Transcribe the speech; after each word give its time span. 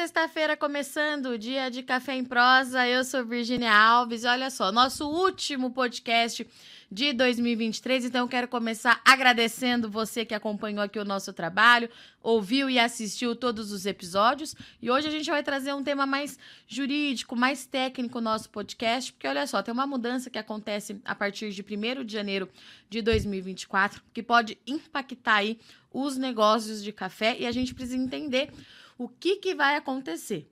Sexta-feira 0.00 0.56
começando, 0.56 1.36
dia 1.36 1.70
de 1.70 1.82
café 1.82 2.14
em 2.14 2.24
prosa. 2.24 2.88
Eu 2.88 3.04
sou 3.04 3.22
Virginia 3.22 3.70
Alves. 3.70 4.24
Olha 4.24 4.48
só, 4.48 4.72
nosso 4.72 5.06
último 5.06 5.72
podcast 5.72 6.48
de 6.90 7.12
2023. 7.12 8.06
Então, 8.06 8.26
quero 8.26 8.48
começar 8.48 9.02
agradecendo 9.04 9.90
você 9.90 10.24
que 10.24 10.32
acompanhou 10.32 10.82
aqui 10.82 10.98
o 10.98 11.04
nosso 11.04 11.34
trabalho, 11.34 11.90
ouviu 12.22 12.70
e 12.70 12.78
assistiu 12.78 13.36
todos 13.36 13.72
os 13.72 13.84
episódios. 13.84 14.56
E 14.80 14.90
hoje 14.90 15.06
a 15.06 15.10
gente 15.10 15.28
vai 15.28 15.42
trazer 15.42 15.74
um 15.74 15.84
tema 15.84 16.06
mais 16.06 16.38
jurídico, 16.66 17.36
mais 17.36 17.66
técnico 17.66 18.22
no 18.22 18.30
nosso 18.30 18.48
podcast, 18.48 19.12
porque 19.12 19.28
olha 19.28 19.46
só, 19.46 19.62
tem 19.62 19.74
uma 19.74 19.86
mudança 19.86 20.30
que 20.30 20.38
acontece 20.38 20.98
a 21.04 21.14
partir 21.14 21.50
de 21.50 21.62
1 21.62 22.06
de 22.06 22.12
janeiro 22.14 22.48
de 22.88 23.02
2024 23.02 24.02
que 24.14 24.22
pode 24.22 24.56
impactar 24.66 25.34
aí 25.34 25.60
os 25.92 26.16
negócios 26.16 26.82
de 26.82 26.90
café 26.90 27.36
e 27.38 27.46
a 27.46 27.52
gente 27.52 27.74
precisa 27.74 27.98
entender 27.98 28.50
o 29.00 29.08
que, 29.08 29.36
que 29.36 29.54
vai 29.54 29.76
acontecer. 29.76 30.46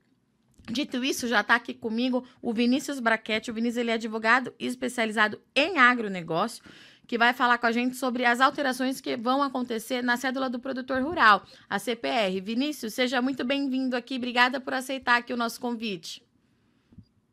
Dito 0.71 1.03
isso, 1.03 1.27
já 1.27 1.41
está 1.41 1.53
aqui 1.53 1.71
comigo 1.71 2.25
o 2.41 2.51
Vinícius 2.51 2.99
Braquete. 2.99 3.51
O 3.51 3.53
Vinícius 3.53 3.77
ele 3.77 3.91
é 3.91 3.93
advogado 3.93 4.51
especializado 4.57 5.39
em 5.55 5.77
agronegócio, 5.77 6.63
que 7.05 7.15
vai 7.15 7.31
falar 7.31 7.59
com 7.59 7.67
a 7.67 7.71
gente 7.71 7.95
sobre 7.95 8.25
as 8.25 8.41
alterações 8.41 8.99
que 8.99 9.15
vão 9.15 9.43
acontecer 9.43 10.01
na 10.01 10.17
cédula 10.17 10.49
do 10.49 10.59
produtor 10.59 11.03
rural, 11.03 11.45
a 11.69 11.77
CPR. 11.77 12.41
Vinícius, 12.41 12.95
seja 12.95 13.21
muito 13.21 13.45
bem-vindo 13.45 13.95
aqui. 13.95 14.15
Obrigada 14.15 14.59
por 14.59 14.73
aceitar 14.73 15.17
aqui 15.17 15.31
o 15.31 15.37
nosso 15.37 15.61
convite. 15.61 16.23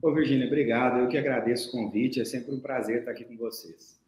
Ô, 0.02 0.12
Virginia, 0.12 0.46
obrigado. 0.46 1.00
Eu 1.00 1.08
que 1.08 1.16
agradeço 1.16 1.70
o 1.70 1.72
convite. 1.72 2.20
É 2.20 2.26
sempre 2.26 2.54
um 2.54 2.60
prazer 2.60 2.98
estar 2.98 3.12
aqui 3.12 3.24
com 3.24 3.38
vocês. 3.38 3.98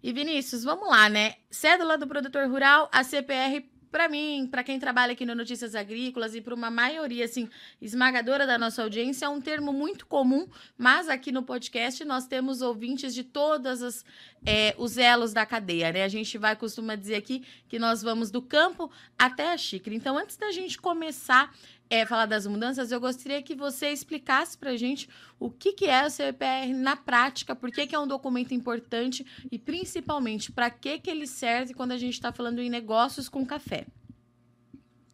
E 0.00 0.12
Vinícius, 0.12 0.62
vamos 0.62 0.88
lá, 0.88 1.08
né? 1.08 1.34
Cédula 1.50 1.98
do 1.98 2.06
produtor 2.06 2.48
rural, 2.48 2.88
a 2.92 3.02
CPR 3.02 3.64
para 3.92 4.08
mim, 4.08 4.48
para 4.50 4.64
quem 4.64 4.80
trabalha 4.80 5.12
aqui 5.12 5.26
no 5.26 5.34
Notícias 5.34 5.74
Agrícolas 5.74 6.34
e 6.34 6.40
para 6.40 6.54
uma 6.54 6.70
maioria 6.70 7.26
assim 7.26 7.48
esmagadora 7.80 8.46
da 8.46 8.56
nossa 8.58 8.82
audiência, 8.82 9.26
é 9.26 9.28
um 9.28 9.40
termo 9.40 9.70
muito 9.70 10.06
comum, 10.06 10.48
mas 10.78 11.10
aqui 11.10 11.30
no 11.30 11.42
podcast 11.42 12.02
nós 12.06 12.26
temos 12.26 12.62
ouvintes 12.62 13.14
de 13.14 13.22
todas 13.22 13.82
as 13.82 14.04
é, 14.44 14.74
os 14.78 14.96
elos 14.96 15.32
da 15.32 15.46
cadeia, 15.46 15.92
né? 15.92 16.02
A 16.02 16.08
gente 16.08 16.36
vai 16.38 16.56
costuma 16.56 16.96
dizer 16.96 17.16
aqui 17.16 17.44
que 17.68 17.78
nós 17.78 18.02
vamos 18.02 18.30
do 18.30 18.42
campo 18.42 18.90
até 19.16 19.52
a 19.52 19.56
xícara. 19.56 19.94
Então, 19.94 20.18
antes 20.18 20.36
da 20.36 20.50
gente 20.50 20.78
começar 20.78 21.54
é, 21.92 22.06
falar 22.06 22.24
das 22.24 22.46
mudanças, 22.46 22.90
eu 22.90 22.98
gostaria 22.98 23.42
que 23.42 23.54
você 23.54 23.88
explicasse 23.88 24.56
para 24.56 24.70
a 24.70 24.76
gente 24.78 25.06
o 25.38 25.50
que, 25.50 25.74
que 25.74 25.84
é 25.84 26.06
o 26.06 26.08
CPR 26.08 26.72
na 26.72 26.96
prática, 26.96 27.54
por 27.54 27.70
que, 27.70 27.86
que 27.86 27.94
é 27.94 27.98
um 27.98 28.06
documento 28.06 28.54
importante 28.54 29.26
e, 29.52 29.58
principalmente, 29.58 30.50
para 30.50 30.70
que, 30.70 30.98
que 30.98 31.10
ele 31.10 31.26
serve 31.26 31.74
quando 31.74 31.92
a 31.92 31.98
gente 31.98 32.14
está 32.14 32.32
falando 32.32 32.62
em 32.62 32.70
negócios 32.70 33.28
com 33.28 33.44
café. 33.44 33.84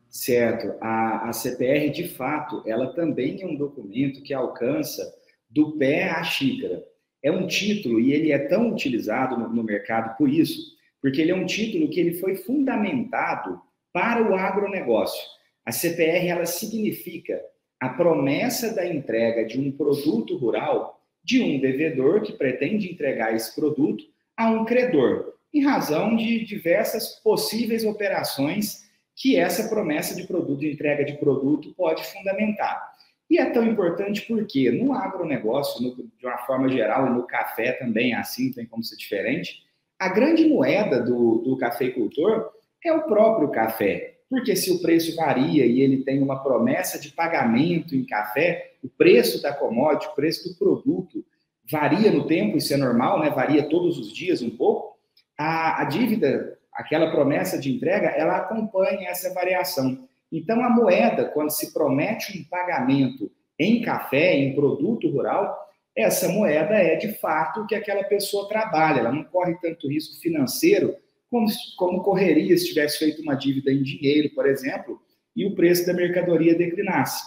Certo. 0.08 0.72
A, 0.80 1.28
a 1.28 1.32
CPR, 1.32 1.90
de 1.90 2.06
fato, 2.10 2.62
ela 2.64 2.94
também 2.94 3.42
é 3.42 3.46
um 3.46 3.56
documento 3.56 4.22
que 4.22 4.32
alcança 4.32 5.02
do 5.50 5.72
pé 5.72 6.08
à 6.08 6.22
xícara. 6.22 6.84
É 7.20 7.32
um 7.32 7.48
título 7.48 7.98
e 7.98 8.12
ele 8.12 8.30
é 8.30 8.38
tão 8.38 8.70
utilizado 8.70 9.36
no, 9.36 9.48
no 9.48 9.64
mercado 9.64 10.16
por 10.16 10.28
isso, 10.28 10.76
porque 11.02 11.20
ele 11.22 11.32
é 11.32 11.34
um 11.34 11.44
título 11.44 11.90
que 11.90 11.98
ele 11.98 12.14
foi 12.14 12.36
fundamentado 12.36 13.60
para 13.92 14.22
o 14.22 14.36
agronegócio. 14.36 15.37
A 15.68 15.70
CPR 15.70 16.26
ela 16.28 16.46
significa 16.46 17.38
a 17.78 17.90
promessa 17.90 18.74
da 18.74 18.86
entrega 18.86 19.44
de 19.44 19.60
um 19.60 19.70
produto 19.70 20.34
rural 20.38 20.98
de 21.22 21.42
um 21.42 21.60
devedor 21.60 22.22
que 22.22 22.32
pretende 22.32 22.90
entregar 22.90 23.34
esse 23.34 23.54
produto 23.54 24.02
a 24.34 24.48
um 24.48 24.64
credor, 24.64 25.34
em 25.52 25.62
razão 25.62 26.16
de 26.16 26.42
diversas 26.42 27.20
possíveis 27.22 27.84
operações 27.84 28.88
que 29.14 29.36
essa 29.36 29.68
promessa 29.68 30.16
de 30.16 30.26
produto, 30.26 30.60
de 30.60 30.72
entrega 30.72 31.04
de 31.04 31.18
produto, 31.18 31.74
pode 31.74 32.02
fundamentar. 32.06 32.90
E 33.28 33.36
é 33.38 33.50
tão 33.50 33.62
importante 33.62 34.22
porque 34.22 34.70
no 34.70 34.94
agronegócio, 34.94 35.82
no, 35.82 35.94
de 35.96 36.26
uma 36.26 36.38
forma 36.38 36.70
geral, 36.70 37.08
e 37.08 37.10
no 37.10 37.26
café 37.26 37.72
também 37.72 38.14
é 38.14 38.16
assim, 38.16 38.50
tem 38.50 38.64
como 38.64 38.82
ser 38.82 38.96
diferente, 38.96 39.64
a 39.98 40.08
grande 40.08 40.48
moeda 40.48 41.02
do, 41.02 41.42
do 41.42 41.58
cafeicultor 41.58 42.52
é 42.82 42.90
o 42.90 43.02
próprio 43.02 43.50
café. 43.50 44.17
Porque 44.28 44.54
se 44.54 44.70
o 44.70 44.80
preço 44.80 45.16
varia 45.16 45.64
e 45.64 45.80
ele 45.80 46.04
tem 46.04 46.22
uma 46.22 46.42
promessa 46.42 46.98
de 46.98 47.10
pagamento 47.10 47.96
em 47.96 48.04
café, 48.04 48.72
o 48.82 48.88
preço 48.88 49.40
da 49.40 49.52
commodity, 49.52 50.08
o 50.08 50.14
preço 50.14 50.48
do 50.48 50.54
produto 50.56 51.24
varia 51.70 52.10
no 52.10 52.26
tempo, 52.26 52.56
isso 52.56 52.72
é 52.72 52.76
normal, 52.76 53.20
né? 53.20 53.30
Varia 53.30 53.68
todos 53.68 53.98
os 53.98 54.12
dias 54.12 54.42
um 54.42 54.50
pouco. 54.50 54.98
A, 55.36 55.82
a 55.82 55.84
dívida, 55.84 56.58
aquela 56.72 57.10
promessa 57.10 57.58
de 57.58 57.74
entrega, 57.74 58.08
ela 58.08 58.36
acompanha 58.36 59.08
essa 59.08 59.32
variação. 59.32 60.06
Então, 60.30 60.62
a 60.62 60.68
moeda, 60.68 61.26
quando 61.26 61.50
se 61.50 61.72
promete 61.72 62.38
um 62.38 62.44
pagamento 62.44 63.30
em 63.58 63.80
café, 63.80 64.34
em 64.34 64.54
produto 64.54 65.08
rural, 65.10 65.56
essa 65.96 66.28
moeda 66.28 66.74
é 66.74 66.96
de 66.96 67.12
fato 67.14 67.60
o 67.60 67.66
que 67.66 67.74
aquela 67.74 68.04
pessoa 68.04 68.48
trabalha, 68.48 69.00
ela 69.00 69.12
não 69.12 69.24
corre 69.24 69.58
tanto 69.60 69.88
risco 69.88 70.20
financeiro 70.20 70.94
como, 71.30 71.46
como 71.76 72.02
correria 72.02 72.56
se 72.56 72.66
tivesse 72.66 72.98
feito 72.98 73.22
uma 73.22 73.34
dívida 73.34 73.70
em 73.70 73.82
dinheiro, 73.82 74.30
por 74.34 74.46
exemplo, 74.46 75.00
e 75.34 75.46
o 75.46 75.54
preço 75.54 75.86
da 75.86 75.92
mercadoria 75.92 76.54
declinasse. 76.54 77.22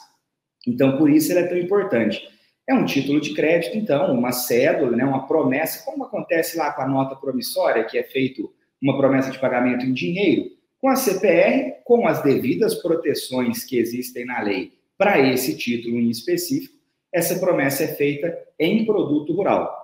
Então, 0.68 0.98
por 0.98 1.10
isso 1.10 1.32
ele 1.32 1.40
é 1.40 1.48
tão 1.48 1.58
importante. 1.58 2.28
É 2.68 2.74
um 2.74 2.86
título 2.86 3.20
de 3.20 3.34
crédito, 3.34 3.78
então, 3.78 4.14
uma 4.14 4.32
cédula, 4.32 4.96
né, 4.96 5.04
uma 5.04 5.28
promessa, 5.28 5.84
como 5.84 6.04
acontece 6.04 6.58
lá 6.58 6.72
com 6.72 6.82
a 6.82 6.88
nota 6.88 7.16
promissória, 7.16 7.84
que 7.84 7.98
é 7.98 8.04
feito 8.04 8.54
uma 8.82 8.98
promessa 8.98 9.32
de 9.32 9.40
pagamento 9.40 9.86
em 9.86 9.94
dinheiro, 9.94 10.52
com 10.80 10.90
a 10.90 10.96
CPR, 10.96 11.76
com 11.84 12.08
as 12.08 12.24
devidas 12.24 12.76
proteções 12.76 13.64
que 13.64 13.78
existem 13.78 14.26
na 14.26 14.42
lei 14.42 14.74
para 14.98 15.20
esse 15.20 15.58
título 15.58 15.98
em 15.98 16.10
específico, 16.10 16.76
essa 17.12 17.40
promessa 17.40 17.84
é 17.84 17.88
feita 17.88 18.38
em 18.60 18.86
produto 18.86 19.34
rural. 19.34 19.81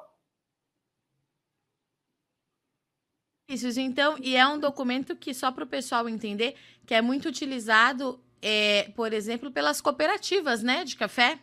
Isso, 3.50 3.80
então, 3.80 4.18
e 4.22 4.36
é 4.36 4.46
um 4.46 4.60
documento 4.60 5.16
que, 5.16 5.34
só 5.34 5.52
para 5.52 5.64
o 5.64 5.68
pessoal 5.68 6.10
entender, 6.10 6.56
que 6.86 6.94
é 6.94 7.02
muito 7.02 7.30
utilizado, 7.30 8.20
é, 8.42 8.90
por 8.94 9.14
exemplo, 9.14 9.50
pelas 9.50 9.80
cooperativas 9.80 10.62
né, 10.62 10.84
de 10.84 10.98
café. 10.98 11.40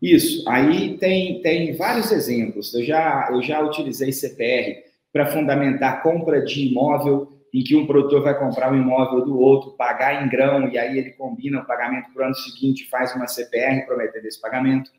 Isso, 0.00 0.48
aí 0.48 0.96
tem, 0.98 1.42
tem 1.42 1.74
vários 1.76 2.12
exemplos. 2.12 2.72
Eu 2.72 2.84
já, 2.84 3.28
eu 3.32 3.42
já 3.42 3.60
utilizei 3.60 4.12
CPR 4.12 4.84
para 5.12 5.26
fundamentar 5.26 6.00
compra 6.00 6.44
de 6.44 6.68
imóvel, 6.68 7.32
em 7.52 7.64
que 7.64 7.74
um 7.74 7.86
produtor 7.86 8.22
vai 8.22 8.38
comprar 8.38 8.72
um 8.72 8.76
imóvel 8.76 9.24
do 9.24 9.36
outro, 9.36 9.72
pagar 9.72 10.22
em 10.24 10.28
grão, 10.28 10.68
e 10.68 10.78
aí 10.78 10.96
ele 10.96 11.10
combina 11.10 11.60
o 11.60 11.66
pagamento 11.66 12.12
para 12.12 12.22
o 12.22 12.26
ano 12.26 12.34
seguinte, 12.36 12.88
faz 12.88 13.16
uma 13.16 13.26
CPR 13.26 13.84
prometendo 13.84 14.26
esse 14.26 14.40
pagamento. 14.40 14.92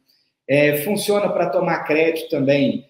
É, 0.46 0.84
funciona 0.84 1.30
para 1.30 1.50
tomar 1.50 1.86
crédito 1.86 2.30
também 2.30 2.86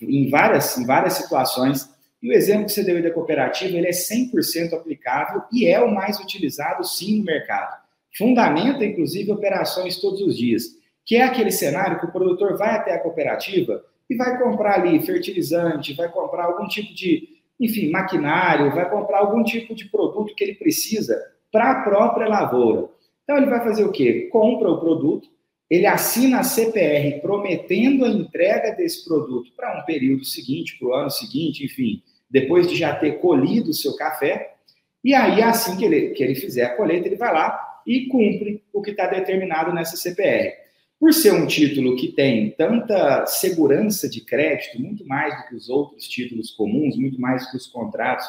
em 0.00 0.28
várias, 0.28 0.76
em 0.76 0.84
várias 0.84 1.12
situações. 1.12 1.88
E 2.22 2.28
o 2.28 2.32
exemplo 2.32 2.66
que 2.66 2.72
você 2.72 2.84
deu 2.84 3.02
da 3.02 3.10
cooperativa, 3.10 3.76
ele 3.76 3.86
é 3.86 3.90
100% 3.90 4.74
aplicável 4.74 5.42
e 5.52 5.66
é 5.66 5.80
o 5.80 5.92
mais 5.92 6.20
utilizado, 6.20 6.84
sim, 6.84 7.18
no 7.18 7.24
mercado. 7.24 7.80
Fundamenta, 8.16 8.84
inclusive, 8.84 9.32
operações 9.32 9.96
todos 9.96 10.20
os 10.20 10.36
dias, 10.36 10.64
que 11.06 11.16
é 11.16 11.22
aquele 11.22 11.50
cenário 11.50 11.98
que 11.98 12.06
o 12.06 12.12
produtor 12.12 12.58
vai 12.58 12.74
até 12.74 12.94
a 12.94 12.98
cooperativa 12.98 13.82
e 14.08 14.16
vai 14.16 14.38
comprar 14.38 14.80
ali 14.80 15.00
fertilizante, 15.00 15.94
vai 15.94 16.10
comprar 16.10 16.44
algum 16.44 16.66
tipo 16.66 16.92
de, 16.92 17.28
enfim, 17.58 17.90
maquinário, 17.90 18.74
vai 18.74 18.90
comprar 18.90 19.18
algum 19.18 19.42
tipo 19.42 19.74
de 19.74 19.86
produto 19.86 20.34
que 20.34 20.44
ele 20.44 20.54
precisa 20.54 21.18
para 21.50 21.70
a 21.70 21.82
própria 21.82 22.28
lavoura. 22.28 22.88
Então, 23.24 23.38
ele 23.38 23.46
vai 23.46 23.62
fazer 23.62 23.84
o 23.84 23.92
quê? 23.92 24.28
Compra 24.30 24.68
o 24.70 24.80
produto, 24.80 25.28
ele 25.70 25.86
assina 25.86 26.40
a 26.40 26.42
CPR 26.42 27.20
prometendo 27.20 28.04
a 28.04 28.08
entrega 28.08 28.72
desse 28.72 29.04
produto 29.04 29.52
para 29.56 29.80
um 29.80 29.84
período 29.84 30.24
seguinte, 30.24 30.76
para 30.76 30.88
o 30.88 30.92
ano 30.92 31.10
seguinte, 31.10 31.64
enfim, 31.64 32.02
depois 32.30 32.68
de 32.68 32.76
já 32.76 32.94
ter 32.94 33.18
colhido 33.18 33.70
o 33.70 33.74
seu 33.74 33.96
café, 33.96 34.54
e 35.02 35.14
aí, 35.14 35.42
assim 35.42 35.76
que 35.76 35.84
ele, 35.84 36.10
que 36.10 36.22
ele 36.22 36.34
fizer 36.34 36.64
a 36.64 36.76
colheita, 36.76 37.08
ele 37.08 37.16
vai 37.16 37.32
lá 37.32 37.82
e 37.86 38.06
cumpre 38.06 38.62
o 38.72 38.82
que 38.82 38.90
está 38.90 39.06
determinado 39.06 39.72
nessa 39.72 39.96
CPR. 39.96 40.52
Por 40.98 41.14
ser 41.14 41.32
um 41.32 41.46
título 41.46 41.96
que 41.96 42.08
tem 42.08 42.50
tanta 42.50 43.24
segurança 43.24 44.08
de 44.08 44.20
crédito, 44.20 44.78
muito 44.80 45.06
mais 45.06 45.34
do 45.34 45.48
que 45.48 45.54
os 45.54 45.70
outros 45.70 46.06
títulos 46.06 46.50
comuns, 46.50 46.96
muito 46.96 47.18
mais 47.18 47.44
do 47.44 47.52
que 47.52 47.56
os 47.56 47.66
contratos 47.66 48.26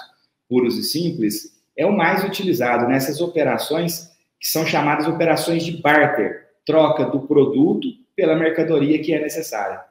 puros 0.47 0.77
e 0.77 0.83
simples, 0.83 1.61
é 1.75 1.85
o 1.85 1.95
mais 1.95 2.23
utilizado 2.23 2.87
nessas 2.87 3.19
operações 3.19 4.09
que 4.39 4.47
são 4.47 4.65
chamadas 4.65 5.07
operações 5.07 5.65
de 5.65 5.73
barter, 5.73 6.47
troca 6.65 7.05
do 7.05 7.21
produto 7.27 7.87
pela 8.15 8.35
mercadoria 8.35 9.01
que 9.01 9.13
é 9.13 9.21
necessária. 9.21 9.81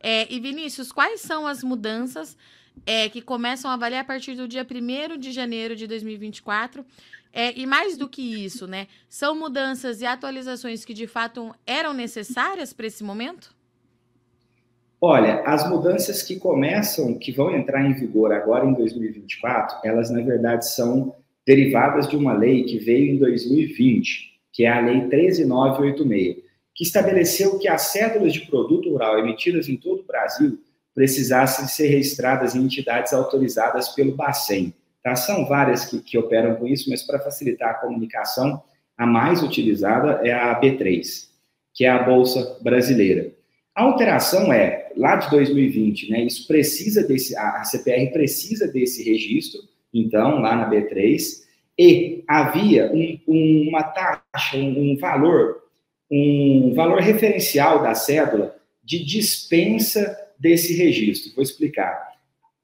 É, 0.00 0.32
e 0.32 0.40
Vinícius, 0.40 0.90
quais 0.90 1.20
são 1.20 1.46
as 1.46 1.62
mudanças 1.62 2.36
é, 2.86 3.08
que 3.08 3.20
começam 3.20 3.70
a 3.70 3.76
valer 3.76 3.98
a 3.98 4.04
partir 4.04 4.34
do 4.34 4.48
dia 4.48 4.66
1 4.68 5.18
de 5.18 5.32
janeiro 5.32 5.76
de 5.76 5.86
2024. 5.86 6.84
É, 7.32 7.58
e 7.58 7.66
mais 7.66 7.96
do 7.96 8.08
que 8.08 8.44
isso, 8.44 8.66
né? 8.66 8.86
São 9.08 9.34
mudanças 9.34 10.02
e 10.02 10.06
atualizações 10.06 10.84
que 10.84 10.92
de 10.92 11.06
fato 11.06 11.54
eram 11.66 11.94
necessárias 11.94 12.72
para 12.72 12.86
esse 12.86 13.02
momento? 13.02 13.54
Olha, 15.00 15.42
as 15.44 15.68
mudanças 15.68 16.22
que 16.22 16.38
começam, 16.38 17.18
que 17.18 17.32
vão 17.32 17.56
entrar 17.56 17.84
em 17.84 17.94
vigor 17.94 18.32
agora 18.32 18.66
em 18.66 18.74
2024, 18.74 19.78
elas 19.82 20.10
na 20.10 20.20
verdade 20.20 20.68
são 20.68 21.16
derivadas 21.46 22.06
de 22.06 22.16
uma 22.16 22.34
lei 22.34 22.64
que 22.64 22.78
veio 22.78 23.14
em 23.14 23.18
2020. 23.18 24.30
que 24.52 24.64
é 24.64 24.68
a 24.68 24.80
Lei 24.80 25.08
13986, 25.08 26.44
que 26.74 26.84
estabeleceu 26.84 27.58
que 27.58 27.66
as 27.66 27.82
cédulas 27.82 28.34
de 28.34 28.42
produto 28.42 28.90
rural 28.90 29.18
emitidas 29.18 29.66
em 29.66 29.76
todo 29.76 30.00
o 30.00 30.06
Brasil 30.06 30.58
precisassem 30.94 31.66
ser 31.66 31.88
registradas 31.88 32.54
em 32.54 32.62
entidades 32.62 33.12
autorizadas 33.12 33.88
pelo 33.90 34.14
Bacen. 34.14 34.74
Tá? 35.02 35.16
São 35.16 35.46
várias 35.46 35.86
que, 35.86 36.00
que 36.00 36.18
operam 36.18 36.56
com 36.56 36.66
isso, 36.66 36.90
mas 36.90 37.02
para 37.02 37.18
facilitar 37.18 37.70
a 37.70 37.74
comunicação, 37.74 38.62
a 38.96 39.06
mais 39.06 39.42
utilizada 39.42 40.20
é 40.26 40.32
a 40.32 40.58
B3, 40.60 41.28
que 41.74 41.84
é 41.84 41.88
a 41.88 42.02
Bolsa 42.02 42.58
Brasileira. 42.60 43.32
A 43.74 43.82
alteração 43.82 44.52
é, 44.52 44.92
lá 44.96 45.16
de 45.16 45.30
2020, 45.30 46.10
né, 46.10 46.24
isso 46.24 46.46
precisa 46.46 47.02
desse, 47.06 47.34
a 47.36 47.64
CPR 47.64 48.12
precisa 48.12 48.68
desse 48.68 49.02
registro, 49.02 49.60
então, 49.92 50.40
lá 50.40 50.56
na 50.56 50.70
B3, 50.70 51.42
e 51.78 52.22
havia 52.28 52.92
um, 52.92 53.18
um, 53.26 53.68
uma 53.70 53.82
taxa, 53.82 54.56
um, 54.56 54.92
um 54.92 54.96
valor, 54.98 55.62
um 56.10 56.72
valor 56.74 57.00
referencial 57.00 57.82
da 57.82 57.94
cédula 57.94 58.54
de 58.84 59.04
dispensa 59.04 60.16
desse 60.42 60.74
registro. 60.74 61.32
Vou 61.36 61.42
explicar. 61.42 62.12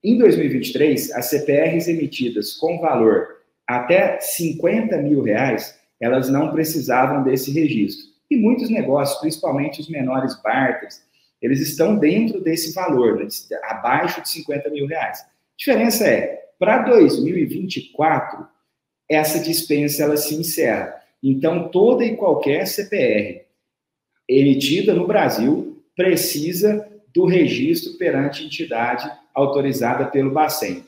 Em 0.02 0.18
2023, 0.18 1.12
as 1.12 1.26
CPRs 1.26 1.88
emitidas 1.88 2.54
com 2.54 2.80
valor 2.80 3.38
até 3.66 4.18
50 4.18 4.96
mil 4.98 5.22
reais, 5.22 5.78
elas 6.00 6.28
não 6.28 6.50
precisavam 6.50 7.22
desse 7.22 7.52
registro. 7.52 8.06
E 8.28 8.36
muitos 8.36 8.68
negócios, 8.68 9.20
principalmente 9.20 9.80
os 9.80 9.88
menores 9.88 10.40
barters, 10.42 11.02
eles 11.40 11.60
estão 11.60 11.96
dentro 11.96 12.40
desse 12.40 12.74
valor, 12.74 13.18
né, 13.18 13.28
abaixo 13.62 14.20
de 14.22 14.28
50 14.28 14.70
mil 14.70 14.86
reais. 14.86 15.20
A 15.20 15.26
diferença 15.56 16.06
é, 16.06 16.48
para 16.58 16.82
2024, 16.82 18.44
essa 19.08 19.38
dispensa 19.38 20.02
ela 20.02 20.16
se 20.16 20.34
encerra. 20.34 21.00
Então, 21.22 21.68
toda 21.68 22.04
e 22.04 22.16
qualquer 22.16 22.66
CPR 22.66 23.42
emitida 24.28 24.94
no 24.94 25.06
Brasil 25.06 25.82
precisa 25.94 26.87
do 27.14 27.26
registro 27.26 27.96
perante 27.98 28.44
entidade 28.44 29.10
autorizada 29.34 30.06
pelo 30.06 30.30
Bacen. 30.30 30.84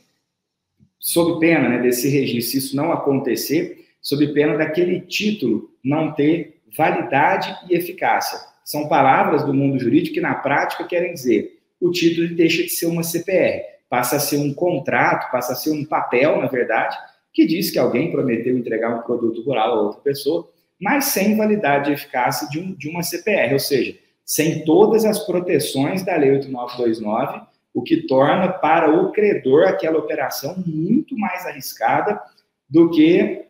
Sob 0.98 1.40
pena 1.40 1.68
né, 1.68 1.78
desse 1.78 2.08
registro, 2.08 2.52
se 2.52 2.58
isso 2.58 2.76
não 2.76 2.92
acontecer, 2.92 3.86
sob 4.00 4.26
pena 4.32 4.56
daquele 4.56 5.00
título 5.00 5.70
não 5.82 6.12
ter 6.12 6.60
validade 6.76 7.56
e 7.68 7.74
eficácia. 7.74 8.38
São 8.64 8.88
palavras 8.88 9.44
do 9.44 9.54
mundo 9.54 9.78
jurídico 9.78 10.14
que, 10.14 10.20
na 10.20 10.34
prática, 10.34 10.84
querem 10.84 11.14
dizer 11.14 11.58
o 11.80 11.90
título 11.90 12.28
deixa 12.34 12.62
de 12.62 12.68
ser 12.68 12.86
uma 12.86 13.02
CPR, 13.02 13.62
passa 13.88 14.16
a 14.16 14.20
ser 14.20 14.36
um 14.36 14.52
contrato, 14.52 15.30
passa 15.32 15.54
a 15.54 15.56
ser 15.56 15.70
um 15.70 15.84
papel, 15.84 16.40
na 16.40 16.46
verdade, 16.46 16.96
que 17.32 17.46
diz 17.46 17.70
que 17.70 17.78
alguém 17.78 18.10
prometeu 18.10 18.56
entregar 18.56 18.94
um 18.94 19.02
produto 19.02 19.42
rural 19.42 19.72
a 19.72 19.82
outra 19.82 20.00
pessoa, 20.00 20.48
mas 20.78 21.06
sem 21.06 21.36
validade 21.36 21.90
e 21.90 21.94
eficácia 21.94 22.48
de, 22.48 22.58
um, 22.58 22.74
de 22.74 22.88
uma 22.88 23.02
CPR, 23.02 23.54
ou 23.54 23.58
seja, 23.58 23.96
sem 24.30 24.64
todas 24.64 25.04
as 25.04 25.18
proteções 25.26 26.04
da 26.04 26.14
Lei 26.14 26.30
8929, 26.30 27.40
o 27.74 27.82
que 27.82 28.06
torna 28.06 28.48
para 28.48 28.88
o 28.88 29.10
credor 29.10 29.66
aquela 29.66 29.98
operação 29.98 30.54
muito 30.64 31.18
mais 31.18 31.44
arriscada 31.46 32.22
do 32.68 32.90
que 32.90 33.46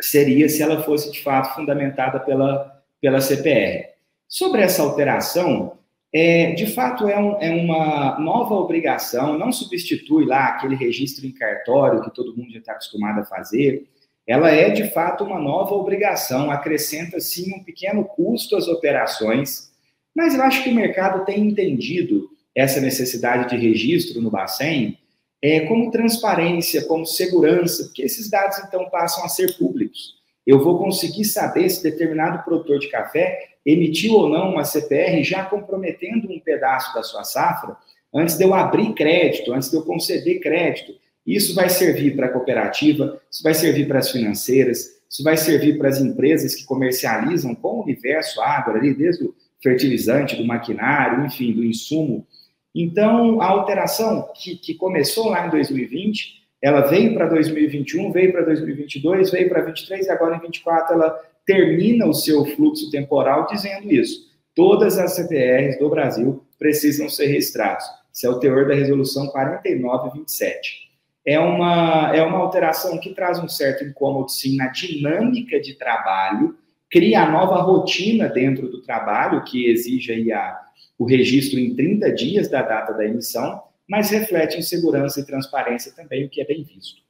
seria 0.00 0.48
se 0.48 0.62
ela 0.62 0.82
fosse 0.82 1.12
de 1.12 1.22
fato 1.22 1.54
fundamentada 1.54 2.18
pela, 2.18 2.82
pela 3.02 3.20
CPR. 3.20 3.90
Sobre 4.26 4.62
essa 4.62 4.82
alteração, 4.82 5.76
é, 6.10 6.52
de 6.52 6.68
fato 6.68 7.06
é, 7.06 7.18
um, 7.18 7.38
é, 7.38 7.50
uma 7.50 8.18
nova 8.18 8.54
obrigação, 8.54 9.38
não 9.38 9.52
substitui 9.52 10.24
lá 10.24 10.46
aquele 10.46 10.74
registro 10.74 11.26
em 11.26 11.32
cartório 11.32 12.02
que 12.02 12.14
todo 12.14 12.34
mundo 12.34 12.50
já 12.50 12.60
está 12.60 12.72
acostumado 12.72 13.20
a 13.20 13.26
fazer. 13.26 13.86
Ela 14.26 14.50
é 14.50 14.70
de 14.70 14.88
fato 14.88 15.22
uma 15.22 15.38
nova 15.38 15.74
obrigação, 15.74 16.50
acrescenta 16.50 17.20
sim 17.20 17.54
um 17.54 17.62
pequeno 17.62 18.06
custo 18.06 18.56
às 18.56 18.66
operações, 18.68 19.73
mas 20.14 20.34
eu 20.34 20.42
acho 20.42 20.62
que 20.62 20.70
o 20.70 20.74
mercado 20.74 21.24
tem 21.24 21.48
entendido 21.48 22.30
essa 22.54 22.80
necessidade 22.80 23.50
de 23.50 23.56
registro 23.56 24.20
no 24.20 24.30
Bacen 24.30 24.96
é, 25.42 25.60
como 25.60 25.90
transparência, 25.90 26.86
como 26.86 27.04
segurança, 27.04 27.84
porque 27.84 28.02
esses 28.02 28.30
dados 28.30 28.58
então 28.60 28.88
passam 28.88 29.24
a 29.24 29.28
ser 29.28 29.56
públicos. 29.58 30.14
Eu 30.46 30.62
vou 30.62 30.78
conseguir 30.78 31.24
saber 31.24 31.68
se 31.68 31.82
determinado 31.82 32.42
produtor 32.44 32.78
de 32.78 32.88
café 32.88 33.38
emitiu 33.64 34.14
ou 34.14 34.28
não 34.28 34.52
uma 34.52 34.64
CPR 34.64 35.22
já 35.22 35.44
comprometendo 35.44 36.30
um 36.30 36.38
pedaço 36.38 36.94
da 36.94 37.02
sua 37.02 37.24
safra 37.24 37.76
antes 38.14 38.36
de 38.36 38.44
eu 38.44 38.54
abrir 38.54 38.94
crédito, 38.94 39.52
antes 39.52 39.70
de 39.70 39.76
eu 39.76 39.82
conceder 39.82 40.40
crédito. 40.40 40.94
Isso 41.26 41.54
vai 41.54 41.68
servir 41.68 42.14
para 42.14 42.26
a 42.26 42.30
cooperativa, 42.30 43.20
isso 43.30 43.42
vai 43.42 43.54
servir 43.54 43.88
para 43.88 43.98
as 43.98 44.10
financeiras, 44.10 44.90
isso 45.10 45.22
vai 45.22 45.36
servir 45.36 45.78
para 45.78 45.88
as 45.88 45.98
empresas 45.98 46.54
que 46.54 46.64
comercializam 46.64 47.54
com 47.54 47.78
o 47.78 47.82
universo 47.82 48.40
agro 48.42 48.76
ali, 48.76 48.94
desde 48.94 49.24
o 49.24 49.34
fertilizante, 49.64 50.36
do 50.36 50.44
maquinário, 50.44 51.24
enfim, 51.24 51.54
do 51.54 51.64
insumo. 51.64 52.26
Então, 52.74 53.40
a 53.40 53.46
alteração 53.46 54.28
que, 54.34 54.56
que 54.56 54.74
começou 54.74 55.30
lá 55.30 55.46
em 55.46 55.50
2020, 55.50 56.44
ela 56.62 56.82
veio 56.82 57.14
para 57.14 57.26
2021, 57.26 58.12
veio 58.12 58.30
para 58.30 58.42
2022, 58.42 59.30
veio 59.30 59.48
para 59.48 59.62
2023 59.62 60.06
e 60.06 60.10
agora 60.10 60.36
em 60.36 60.40
2024 60.40 60.94
ela 60.94 61.20
termina 61.46 62.06
o 62.06 62.12
seu 62.12 62.44
fluxo 62.44 62.90
temporal 62.90 63.46
dizendo 63.46 63.90
isso. 63.90 64.32
Todas 64.54 64.98
as 64.98 65.14
CPRs 65.14 65.78
do 65.78 65.88
Brasil 65.88 66.44
precisam 66.58 67.08
ser 67.08 67.26
registradas. 67.26 67.84
Esse 68.12 68.26
é 68.26 68.30
o 68.30 68.38
teor 68.38 68.68
da 68.68 68.74
resolução 68.74 69.26
4927. 69.28 70.84
É 71.26 71.40
uma, 71.40 72.14
é 72.14 72.22
uma 72.22 72.38
alteração 72.38 72.98
que 72.98 73.14
traz 73.14 73.38
um 73.38 73.48
certo 73.48 73.82
incômodo, 73.82 74.30
sim, 74.30 74.56
na 74.56 74.68
dinâmica 74.68 75.58
de 75.58 75.74
trabalho, 75.74 76.54
cria 76.94 77.24
a 77.24 77.28
nova 77.28 77.60
rotina 77.60 78.28
dentro 78.28 78.68
do 78.68 78.80
trabalho, 78.80 79.42
que 79.42 79.68
exige 79.68 80.32
a, 80.32 80.64
o 80.96 81.04
registro 81.04 81.58
em 81.58 81.74
30 81.74 82.12
dias 82.12 82.48
da 82.48 82.62
data 82.62 82.92
da 82.92 83.04
emissão, 83.04 83.64
mas 83.84 84.10
reflete 84.10 84.58
em 84.58 84.62
segurança 84.62 85.18
e 85.18 85.26
transparência 85.26 85.90
também, 85.90 86.24
o 86.24 86.30
que 86.30 86.40
é 86.40 86.44
bem 86.44 86.62
visto. 86.62 87.02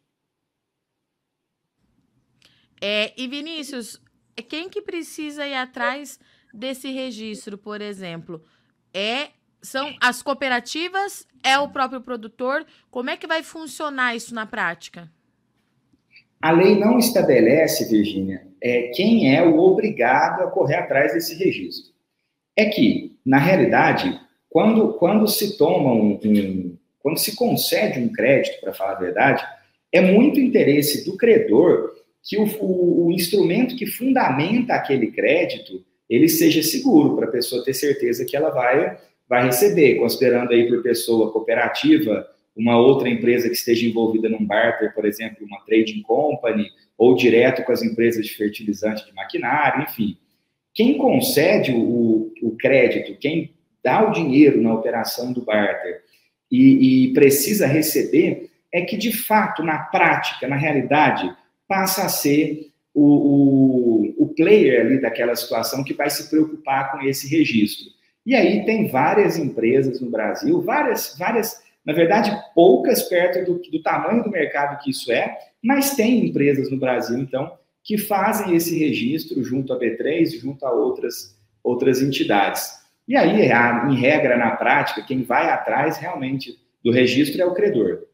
É, 2.81 3.13
e 3.15 3.29
Vinícius, 3.29 4.01
quem 4.49 4.71
que 4.71 4.81
precisa 4.81 5.47
ir 5.47 5.55
atrás 5.55 6.19
desse 6.55 6.91
registro, 6.91 7.59
por 7.59 7.83
exemplo? 7.83 8.43
É 8.91 9.29
são 9.61 9.95
as 10.01 10.23
cooperativas? 10.23 11.27
É 11.43 11.59
o 11.59 11.69
próprio 11.69 12.01
produtor? 12.01 12.65
Como 12.91 13.11
é 13.11 13.19
que 13.19 13.27
vai 13.27 13.43
funcionar 13.43 14.17
isso 14.17 14.35
na 14.35 14.47
prática? 14.47 15.13
A 16.45 16.51
lei 16.51 16.79
não 16.79 16.99
estabelece, 16.99 17.89
Virgínia, 17.89 18.47
é, 18.63 18.89
quem 18.89 19.35
é 19.35 19.43
o 19.43 19.59
obrigado 19.59 20.43
a 20.43 20.51
correr 20.51 20.75
atrás 20.75 21.15
desse 21.15 21.35
registro. 21.43 21.91
É 22.55 22.67
que, 22.67 23.17
na 23.25 23.39
realidade, 23.39 24.21
quando, 24.51 24.93
quando 24.93 25.27
se 25.27 25.57
toma 25.57 25.91
um, 25.95 26.21
um 26.23 26.77
quando 27.01 27.17
se 27.17 27.35
concede 27.35 27.99
um 27.99 28.13
crédito, 28.13 28.61
para 28.61 28.75
falar 28.75 28.93
a 28.93 29.01
verdade, 29.01 29.43
é 29.91 30.03
muito 30.03 30.39
interesse 30.39 31.07
do 31.07 31.17
credor 31.17 31.95
que 32.23 32.37
o, 32.37 32.45
o, 32.61 33.07
o 33.07 33.11
instrumento 33.11 33.75
que 33.75 33.87
fundamenta 33.87 34.75
aquele 34.75 35.13
crédito 35.13 35.83
ele 36.11 36.29
seja 36.29 36.63
seguro 36.63 37.17
para 37.17 37.25
a 37.25 37.33
pessoa 37.33 37.65
ter 37.65 37.73
certeza 37.73 38.23
que 38.27 38.37
ela 38.37 38.51
vai, 38.51 38.99
vai 39.27 39.47
receber, 39.47 39.95
considerando 39.95 40.53
aí 40.53 40.69
por 40.69 40.83
pessoa 40.83 41.33
cooperativa, 41.33 42.29
uma 42.57 42.77
outra 42.79 43.09
empresa 43.09 43.49
que 43.49 43.55
esteja 43.55 43.87
envolvida 43.87 44.29
num 44.29 44.45
barter, 44.45 44.95
por 44.95 45.05
exemplo, 45.05 45.45
uma 45.47 45.61
trading 45.61 46.03
company, 46.03 46.71
ou 46.97 47.15
direto 47.15 47.65
com 47.65 47.73
as 47.73 47.83
empresas 47.83 48.27
de 48.27 48.35
fertilizante 48.35 49.05
de 49.05 49.13
maquinário, 49.13 49.83
enfim. 49.83 50.17
Quem 50.73 50.97
concede 50.97 51.73
o, 51.73 52.33
o 52.43 52.57
crédito, 52.57 53.19
quem 53.19 53.53
dá 53.83 54.09
o 54.09 54.13
dinheiro 54.13 54.61
na 54.61 54.73
operação 54.73 55.33
do 55.33 55.43
barter 55.43 56.03
e, 56.51 57.07
e 57.09 57.13
precisa 57.13 57.67
receber, 57.67 58.51
é 58.73 58.83
que 58.83 58.97
de 58.97 59.13
fato, 59.13 59.63
na 59.63 59.79
prática, 59.79 60.49
na 60.49 60.57
realidade, 60.57 61.33
passa 61.69 62.05
a 62.05 62.09
ser 62.09 62.71
o, 62.93 64.15
o, 64.17 64.25
o 64.25 64.35
player 64.35 64.81
ali 64.81 65.01
daquela 65.01 65.35
situação 65.35 65.83
que 65.83 65.95
vai 65.95 66.09
se 66.09 66.31
preocupar 66.31 66.93
com 66.93 67.03
esse 67.03 67.29
registro. 67.29 67.93
E 68.25 68.35
aí 68.35 68.65
tem 68.65 68.89
várias 68.89 69.37
empresas 69.37 70.01
no 70.01 70.11
Brasil, 70.11 70.63
várias, 70.63 71.15
várias, 71.19 71.63
na 71.85 71.93
verdade, 71.93 72.31
poucas 72.55 73.03
perto 73.03 73.45
do, 73.45 73.71
do 73.71 73.83
tamanho 73.83 74.23
do 74.23 74.31
mercado 74.31 74.83
que 74.83 74.91
isso 74.91 75.13
é, 75.13 75.37
mas 75.63 75.95
tem 75.95 76.27
empresas 76.27 76.71
no 76.71 76.79
Brasil, 76.79 77.19
então, 77.19 77.59
que 77.83 77.99
fazem 77.99 78.57
esse 78.57 78.79
registro 78.79 79.43
junto 79.45 79.73
à 79.73 79.79
B3, 79.79 80.41
junto 80.41 80.65
a 80.65 80.73
outras, 80.73 81.39
outras 81.63 82.01
entidades. 82.01 82.83
E 83.07 83.15
aí, 83.15 83.43
em 83.43 83.95
regra, 83.95 84.39
na 84.39 84.53
prática, 84.53 85.03
quem 85.03 85.23
vai 85.23 85.51
atrás 85.51 85.99
realmente 85.99 86.59
do 86.83 86.91
registro 86.91 87.43
é 87.43 87.45
o 87.45 87.55
credor. 87.55 88.07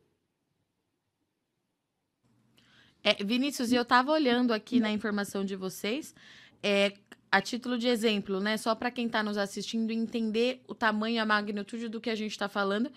É, 3.02 3.14
Vinícius, 3.24 3.72
eu 3.72 3.82
estava 3.82 4.10
olhando 4.10 4.52
aqui 4.52 4.80
na 4.80 4.90
informação 4.90 5.44
de 5.44 5.56
vocês, 5.56 6.14
é, 6.62 6.92
a 7.30 7.40
título 7.40 7.78
de 7.78 7.86
exemplo, 7.88 8.40
né? 8.40 8.56
Só 8.56 8.74
para 8.74 8.90
quem 8.90 9.06
está 9.06 9.22
nos 9.22 9.38
assistindo 9.38 9.92
entender 9.92 10.60
o 10.66 10.74
tamanho, 10.74 11.22
a 11.22 11.24
magnitude 11.24 11.88
do 11.88 12.00
que 12.00 12.10
a 12.10 12.14
gente 12.14 12.32
está 12.32 12.48
falando, 12.48 12.90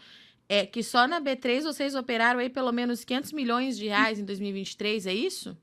é 0.48 0.66
que 0.66 0.84
só 0.84 1.08
na 1.08 1.22
B3 1.22 1.64
vocês 1.64 1.96
operaram 1.96 2.40
aí 2.40 2.50
pelo 2.50 2.72
menos 2.72 3.04
500 3.04 3.32
milhões 3.34 3.78
de 3.78 3.88
reais 3.88 4.20
em 4.20 4.26
2023, 4.26 5.08
é 5.08 5.14
isso? 5.14 5.58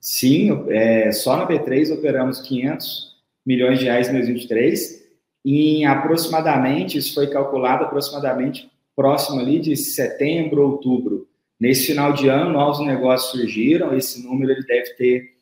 Sim, 0.00 0.66
é, 0.68 1.10
só 1.12 1.36
na 1.36 1.46
B3 1.46 1.92
operamos 1.92 2.40
500 2.42 3.14
milhões 3.44 3.78
de 3.78 3.86
reais 3.86 4.08
em 4.08 4.12
2023. 4.12 5.02
Em 5.44 5.86
aproximadamente, 5.86 6.98
isso 6.98 7.14
foi 7.14 7.28
calculado 7.28 7.84
aproximadamente 7.84 8.70
próximo 8.96 9.40
ali 9.40 9.58
de 9.58 9.76
setembro, 9.76 10.62
outubro. 10.62 11.26
Nesse 11.58 11.86
final 11.86 12.12
de 12.12 12.28
ano, 12.28 12.52
novos 12.52 12.84
negócios 12.84 13.30
surgiram. 13.30 13.96
Esse 13.96 14.22
número 14.22 14.52
ele 14.52 14.64
deve 14.64 14.94
ter, 14.94 15.34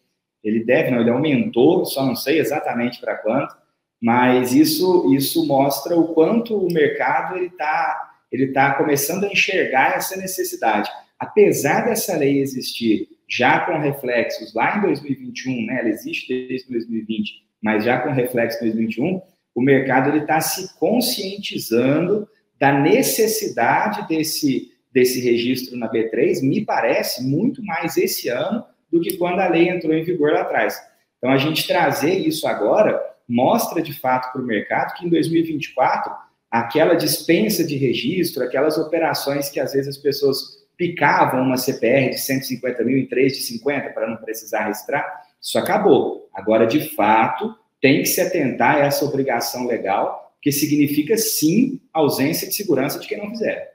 ele 0.43 0.65
deve, 0.65 0.91
não, 0.91 1.01
ele 1.01 1.11
aumentou, 1.11 1.85
só 1.85 2.05
não 2.05 2.15
sei 2.15 2.39
exatamente 2.39 3.01
para 3.01 3.17
quanto, 3.17 3.57
mas 4.03 4.53
isso 4.53 5.15
isso 5.15 5.47
mostra 5.47 5.97
o 5.97 6.09
quanto 6.13 6.57
o 6.57 6.73
mercado 6.73 7.37
ele 7.37 7.47
está 7.47 8.11
ele 8.33 8.49
tá 8.49 8.75
começando 8.75 9.25
a 9.25 9.29
enxergar 9.29 9.95
essa 9.95 10.17
necessidade. 10.17 10.91
Apesar 11.19 11.85
dessa 11.85 12.17
lei 12.17 12.41
existir 12.41 13.09
já 13.29 13.61
com 13.61 13.79
reflexos 13.79 14.53
lá 14.55 14.79
em 14.79 14.81
2021, 14.81 15.67
né? 15.67 15.81
Ela 15.81 15.91
existe 15.91 16.47
desde 16.49 16.69
2020, 16.69 17.45
mas 17.63 17.85
já 17.85 17.99
com 17.99 18.11
reflexo 18.11 18.59
em 18.59 18.71
2021, 18.71 19.23
o 19.55 19.63
mercado 19.63 20.09
ele 20.09 20.21
está 20.21 20.41
se 20.41 20.75
conscientizando 20.79 22.27
da 22.59 22.73
necessidade 22.73 24.09
desse 24.09 24.73
desse 24.93 25.21
registro 25.21 25.79
na 25.79 25.91
B3. 25.91 26.43
Me 26.43 26.65
parece 26.65 27.23
muito 27.23 27.65
mais 27.65 27.97
esse 27.97 28.29
ano 28.29 28.65
do 28.91 29.01
que 29.01 29.17
quando 29.17 29.41
a 29.41 29.49
lei 29.49 29.69
entrou 29.69 29.95
em 29.95 30.05
vigor 30.05 30.33
lá 30.33 30.41
atrás. 30.41 30.79
Então 31.19 31.31
a 31.31 31.37
gente 31.37 31.67
trazer 31.67 32.15
isso 32.15 32.47
agora 32.47 33.01
mostra 33.29 33.83
de 33.83 33.93
fato 33.93 34.33
para 34.33 34.41
o 34.41 34.45
mercado 34.45 34.95
que 34.95 35.07
em 35.07 35.11
2024 35.11 36.13
aquela 36.51 36.95
dispensa 36.95 37.65
de 37.65 37.77
registro, 37.77 38.45
aquelas 38.45 38.77
operações 38.77 39.49
que 39.49 39.59
às 39.59 39.73
vezes 39.73 39.97
as 39.97 40.03
pessoas 40.03 40.63
picavam 40.77 41.43
uma 41.43 41.57
CPR 41.57 42.11
de 42.11 42.19
150 42.19 42.85
mil 42.85 42.99
em 42.99 43.07
3 43.07 43.33
de 43.33 43.43
50 43.43 43.91
para 43.91 44.09
não 44.09 44.17
precisar 44.17 44.67
registrar, 44.67 45.23
isso 45.41 45.59
acabou. 45.59 46.29
Agora, 46.35 46.67
de 46.67 46.95
fato, 46.95 47.55
tem 47.81 48.01
que 48.03 48.07
se 48.07 48.21
atentar 48.21 48.77
a 48.77 48.81
essa 48.81 49.05
obrigação 49.05 49.67
legal, 49.67 50.37
que 50.41 50.53
significa, 50.53 51.17
sim, 51.17 51.81
ausência 51.93 52.49
de 52.49 52.55
segurança 52.55 52.99
de 52.99 53.07
quem 53.07 53.19
não 53.19 53.31
fizer. 53.31 53.73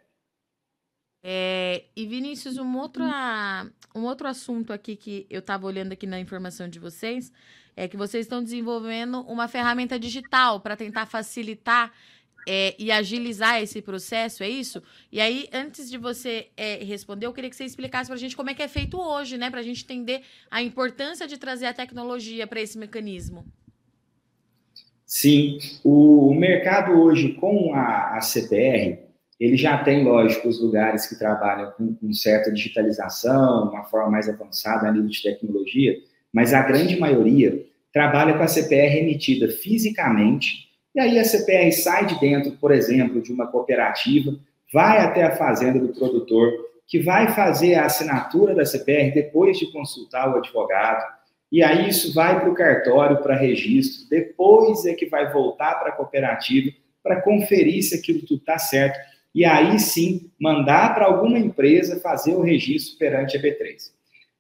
É, 1.24 1.84
e 1.96 2.06
Vinícius, 2.06 2.58
um 2.58 2.78
outro, 2.78 3.04
um 3.96 4.04
outro 4.04 4.28
assunto 4.28 4.72
aqui 4.72 4.96
que 4.96 5.26
eu 5.30 5.40
estava 5.40 5.66
olhando 5.66 5.92
aqui 5.92 6.06
na 6.06 6.20
informação 6.20 6.70
de 6.70 6.80
vocês 6.80 7.32
é 7.78 7.88
que 7.88 7.96
vocês 7.96 8.26
estão 8.26 8.44
desenvolvendo 8.44 9.22
uma 9.22 9.48
ferramenta 9.48 10.00
digital 10.00 10.60
para 10.60 10.76
tentar 10.76 11.06
facilitar 11.06 11.94
é, 12.50 12.74
e 12.80 12.92
agilizar 12.92 13.62
esse 13.62 13.82
processo, 13.82 14.42
é 14.42 14.50
isso? 14.50 14.82
E 15.12 15.22
aí, 15.22 15.48
antes 15.54 15.88
de 15.90 15.98
você 15.98 16.48
é, 16.58 16.84
responder, 16.84 17.28
eu 17.28 17.34
queria 17.34 17.50
que 17.50 17.56
você 17.56 17.66
explicasse 17.66 18.08
para 18.08 18.16
a 18.16 18.20
gente 18.20 18.36
como 18.36 18.50
é 18.50 18.56
que 18.56 18.64
é 18.64 18.68
feito 18.68 19.00
hoje, 19.00 19.38
né? 19.38 19.52
Para 19.52 19.60
a 19.60 19.64
gente 19.64 19.84
entender 19.84 20.22
a 20.50 20.64
importância 20.64 21.28
de 21.28 21.38
trazer 21.38 21.68
a 21.68 21.74
tecnologia 21.74 22.48
para 22.48 22.60
esse 22.60 22.80
mecanismo. 22.80 23.46
Sim, 25.06 25.60
o 25.84 26.34
mercado 26.34 26.94
hoje 26.94 27.34
com 27.34 27.76
a, 27.76 28.18
a 28.18 28.22
CPR, 28.22 28.98
ele 29.40 29.56
já 29.56 29.78
tem, 29.84 30.04
lógico, 30.04 30.48
os 30.48 30.60
lugares 30.60 31.06
que 31.06 31.18
trabalham 31.18 31.72
com, 31.72 31.94
com 31.94 32.12
certa 32.12 32.52
digitalização, 32.52 33.70
uma 33.70 33.84
forma 33.84 34.10
mais 34.10 34.28
avançada 34.28 34.88
a 34.88 34.92
nível 34.92 35.08
de 35.08 35.22
tecnologia, 35.22 35.96
mas 36.34 36.54
a 36.54 36.62
grande 36.62 37.00
maioria 37.00 37.67
trabalha 37.94 38.36
com 38.36 38.44
a 38.44 38.48
CPR 38.48 39.00
emitida 39.00 39.50
fisicamente 39.50 40.68
e 40.98 41.00
aí 41.00 41.20
a 41.20 41.24
CPR 41.24 41.72
sai 41.72 42.08
de 42.08 42.20
dentro, 42.20 42.54
por 42.54 42.72
exemplo, 42.72 43.22
de 43.22 43.32
uma 43.32 43.46
cooperativa, 43.46 44.36
vai 44.74 44.98
até 44.98 45.22
a 45.22 45.36
fazenda 45.36 45.78
do 45.78 45.94
produtor, 45.94 46.52
que 46.88 47.00
vai 47.00 47.28
fazer 47.36 47.76
a 47.76 47.86
assinatura 47.86 48.56
da 48.56 48.66
CPR 48.66 49.14
depois 49.14 49.60
de 49.60 49.72
consultar 49.72 50.28
o 50.28 50.38
advogado, 50.38 51.06
e 51.52 51.62
aí 51.62 51.88
isso 51.88 52.16
vai 52.16 52.40
para 52.40 52.50
o 52.50 52.56
cartório 52.56 53.22
para 53.22 53.36
registro, 53.36 54.10
depois 54.10 54.88
é 54.88 54.96
que 54.96 55.06
vai 55.06 55.32
voltar 55.32 55.76
para 55.76 55.90
a 55.90 55.92
cooperativa 55.92 56.76
para 57.04 57.22
conferir 57.22 57.84
se 57.84 57.94
aquilo 57.94 58.22
tudo 58.22 58.40
está 58.40 58.58
certo, 58.58 58.98
e 59.36 59.46
aí 59.46 59.78
sim 59.78 60.32
mandar 60.42 60.96
para 60.96 61.06
alguma 61.06 61.38
empresa 61.38 62.00
fazer 62.00 62.34
o 62.34 62.42
registro 62.42 62.98
perante 62.98 63.38
a 63.38 63.40
B3. 63.40 63.92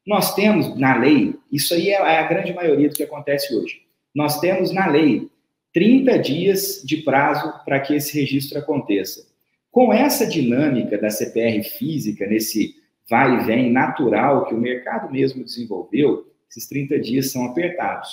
Nós 0.08 0.34
temos 0.34 0.74
na 0.80 0.96
lei, 0.98 1.36
isso 1.52 1.74
aí 1.74 1.90
é 1.90 2.20
a 2.20 2.28
grande 2.28 2.54
maioria 2.54 2.88
do 2.88 2.96
que 2.96 3.04
acontece 3.04 3.54
hoje. 3.54 3.82
Nós 4.16 4.40
temos 4.40 4.72
na 4.72 4.88
lei 4.88 5.28
30 5.74 6.18
dias 6.20 6.82
de 6.84 6.98
prazo 7.04 7.54
para 7.66 7.82
que 7.82 7.94
esse 7.94 8.18
registro 8.18 8.58
aconteça. 8.58 9.28
Com 9.70 9.92
essa 9.94 10.26
dinâmica 10.26 10.98
da 10.98 11.10
CPR 11.10 11.62
física, 11.62 12.26
nesse 12.26 12.74
vai 13.10 13.36
e 13.36 13.46
vem 13.46 13.70
natural 13.70 14.46
que 14.46 14.56
o 14.56 14.60
mercado 14.60 15.12
mesmo 15.12 15.44
desenvolveu, 15.44 16.26
esses 16.50 16.70
30 16.70 17.00
dias 17.00 17.30
são 17.30 17.46
apertados. 17.46 18.10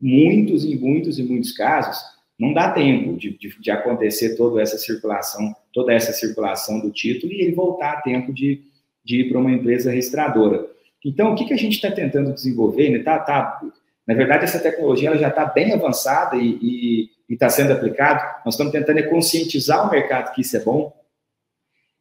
Muitos 0.00 0.64
e 0.64 0.76
muitos 0.76 1.16
e 1.16 1.22
muitos 1.22 1.52
casos 1.52 1.96
não 2.36 2.52
dá 2.52 2.72
tempo 2.72 3.16
de, 3.16 3.38
de, 3.38 3.60
de, 3.60 3.70
acontecer 3.70 4.36
toda 4.36 4.60
essa 4.60 4.76
circulação, 4.76 5.54
toda 5.72 5.92
essa 5.92 6.12
circulação 6.12 6.80
do 6.80 6.90
título 6.90 7.32
e 7.32 7.40
ele 7.40 7.54
voltar 7.54 7.92
a 7.92 8.02
tempo 8.02 8.32
de, 8.32 8.64
de 9.04 9.20
ir 9.20 9.28
para 9.28 9.38
uma 9.38 9.52
empresa 9.52 9.92
registradora. 9.92 10.75
Então, 11.04 11.32
o 11.32 11.34
que, 11.34 11.44
que 11.44 11.54
a 11.54 11.58
gente 11.58 11.74
está 11.74 11.90
tentando 11.90 12.32
desenvolver? 12.32 12.90
Né? 12.90 12.98
Tá, 13.02 13.18
tá 13.18 13.60
na 14.06 14.14
verdade, 14.14 14.44
essa 14.44 14.60
tecnologia 14.60 15.08
ela 15.08 15.18
já 15.18 15.28
está 15.28 15.44
bem 15.46 15.72
avançada 15.72 16.36
e 16.36 17.10
está 17.28 17.48
sendo 17.48 17.72
aplicado. 17.72 18.22
Nós 18.44 18.54
estamos 18.54 18.72
tentando 18.72 18.98
é 18.98 19.02
conscientizar 19.02 19.86
o 19.86 19.90
mercado 19.90 20.32
que 20.32 20.42
isso 20.42 20.56
é 20.56 20.60
bom. 20.60 20.94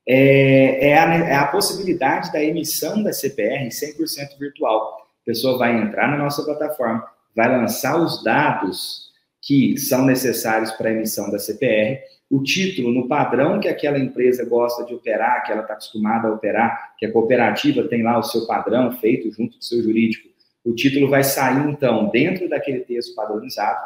É, 0.08 0.90
é, 0.90 1.00
a, 1.00 1.16
é 1.16 1.36
a 1.36 1.48
possibilidade 1.48 2.32
da 2.32 2.44
emissão 2.44 3.02
da 3.02 3.12
CPR 3.12 3.68
100% 3.68 4.38
virtual. 4.40 5.00
A 5.24 5.26
pessoa 5.26 5.58
vai 5.58 5.76
entrar 5.76 6.08
na 6.08 6.18
nossa 6.18 6.44
plataforma, 6.44 7.04
vai 7.36 7.50
lançar 7.50 8.00
os 8.00 8.24
dados 8.24 9.06
que 9.42 9.78
são 9.78 10.06
necessários 10.06 10.72
para 10.72 10.90
a 10.90 10.92
emissão 10.92 11.32
da 11.32 11.40
CPR, 11.40 12.02
o 12.30 12.42
título 12.42 12.92
no 12.92 13.08
padrão 13.08 13.60
que 13.60 13.68
aquela 13.68 14.00
empresa 14.00 14.44
gosta 14.46 14.84
de 14.86 14.94
operar, 14.94 15.44
que 15.44 15.52
ela 15.52 15.62
está 15.62 15.74
acostumada 15.74 16.28
a 16.28 16.34
operar, 16.34 16.96
que 16.98 17.06
a 17.06 17.12
cooperativa 17.12 17.84
tem 17.84 18.04
lá 18.04 18.18
o 18.18 18.24
seu 18.24 18.48
padrão 18.48 18.92
feito 18.94 19.32
junto 19.32 19.54
com 19.54 19.60
o 19.60 19.64
seu 19.64 19.82
jurídico 19.84 20.36
o 20.66 20.74
título 20.74 21.08
vai 21.08 21.24
sair, 21.24 21.70
então, 21.70 22.10
dentro 22.10 22.50
daquele 22.50 22.80
texto 22.80 23.14
padronizado. 23.14 23.80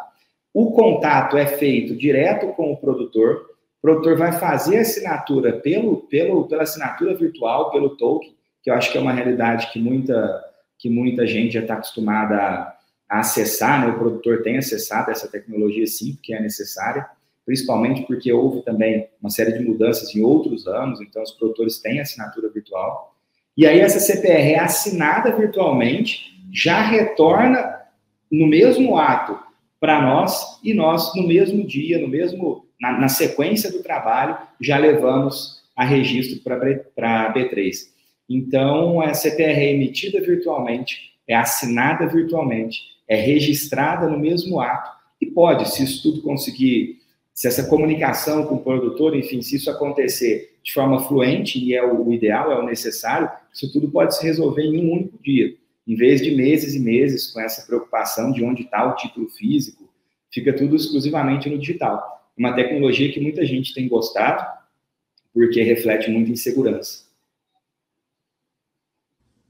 O 0.53 0.71
contato 0.71 1.37
é 1.37 1.45
feito 1.45 1.93
direto 1.93 2.47
com 2.53 2.71
o 2.71 2.77
produtor. 2.77 3.49
O 3.79 3.81
produtor 3.81 4.17
vai 4.17 4.31
fazer 4.31 4.77
a 4.77 4.81
assinatura 4.81 5.53
pelo, 5.59 5.97
pelo, 6.07 6.47
pela 6.47 6.63
assinatura 6.63 7.13
virtual, 7.15 7.69
pelo 7.69 7.97
token, 7.97 8.33
que 8.63 8.69
eu 8.71 8.73
acho 8.73 8.91
que 8.91 8.97
é 8.97 9.01
uma 9.01 9.11
realidade 9.11 9.69
que 9.71 9.79
muita, 9.79 10.41
que 10.77 10.89
muita 10.89 11.27
gente 11.27 11.53
já 11.53 11.59
está 11.59 11.73
acostumada 11.73 12.35
a, 12.37 13.19
acessar, 13.19 13.85
né? 13.85 13.91
O 13.91 13.99
produtor 13.99 14.41
tem 14.41 14.57
acessado 14.57 15.11
essa 15.11 15.27
tecnologia, 15.27 15.85
sim, 15.85 16.13
porque 16.13 16.33
é 16.33 16.41
necessária, 16.41 17.05
principalmente 17.49 18.03
porque 18.03 18.31
houve 18.31 18.61
também 18.61 19.07
uma 19.19 19.31
série 19.31 19.53
de 19.53 19.65
mudanças 19.65 20.15
em 20.15 20.21
outros 20.21 20.67
anos, 20.67 21.01
então 21.01 21.23
os 21.23 21.31
produtores 21.31 21.79
têm 21.79 21.99
assinatura 21.99 22.47
virtual. 22.47 23.15
E 23.57 23.65
aí 23.65 23.79
essa 23.79 23.99
CPR 23.99 24.51
é 24.51 24.59
assinada 24.59 25.35
virtualmente 25.35 26.39
já 26.53 26.79
retorna 26.79 27.79
no 28.31 28.45
mesmo 28.45 28.95
ato 28.99 29.35
para 29.79 29.99
nós 29.99 30.59
e 30.63 30.75
nós, 30.75 31.15
no 31.15 31.27
mesmo 31.27 31.65
dia, 31.65 31.97
no 31.97 32.07
mesmo 32.07 32.67
na, 32.79 32.99
na 32.99 33.09
sequência 33.09 33.71
do 33.71 33.81
trabalho, 33.81 34.37
já 34.61 34.77
levamos 34.77 35.63
a 35.75 35.83
registro 35.83 36.43
para 36.43 37.33
B3. 37.33 37.73
Então, 38.29 39.01
a 39.01 39.15
CPR 39.15 39.59
é 39.59 39.73
emitida 39.73 40.21
virtualmente, 40.21 41.15
é 41.27 41.33
assinada 41.33 42.05
virtualmente, 42.05 42.79
é 43.07 43.15
registrada 43.15 44.07
no 44.07 44.19
mesmo 44.19 44.61
ato 44.61 44.91
e 45.19 45.25
pode, 45.25 45.67
se 45.73 45.83
isso 45.83 46.03
tudo 46.03 46.21
conseguir, 46.21 46.99
se 47.39 47.47
essa 47.47 47.63
comunicação 47.69 48.45
com 48.45 48.55
o 48.55 48.61
produtor, 48.61 49.15
enfim, 49.15 49.41
se 49.41 49.55
isso 49.55 49.71
acontecer 49.71 50.57
de 50.61 50.73
forma 50.73 50.99
fluente, 51.07 51.57
e 51.57 51.73
é 51.73 51.81
o, 51.81 52.11
ideal, 52.11 52.51
é 52.51 52.59
o 52.59 52.65
necessário, 52.65 53.31
isso 53.53 53.71
tudo 53.71 53.89
pode 53.89 54.17
se 54.17 54.25
resolver 54.25 54.63
em 54.63 54.85
um 54.85 54.91
único 54.91 55.17
dia 55.23 55.55
em 55.87 55.95
vez 55.95 56.21
de 56.21 56.35
meses 56.35 56.75
e 56.75 56.79
meses 56.79 57.31
com 57.31 57.39
essa 57.39 57.65
preocupação 57.65 58.33
de 58.33 58.43
onde 58.43 58.63
está 58.63 58.85
o 58.85 58.95
título 58.97 59.29
físico, 59.29 59.89
fica 60.29 60.53
tudo 60.53 60.75
exclusivamente 60.75 61.49
no 61.49 61.57
digital. 61.57 62.29
Uma 62.37 62.53
tecnologia 62.53 63.09
que 63.09 63.21
muita 63.21 63.45
gente 63.45 63.73
tem 63.73 63.87
gostado, 63.87 64.45
porque 65.33 65.61
reflete 65.61 66.11
muito 66.11 66.29
insegurança. 66.29 67.05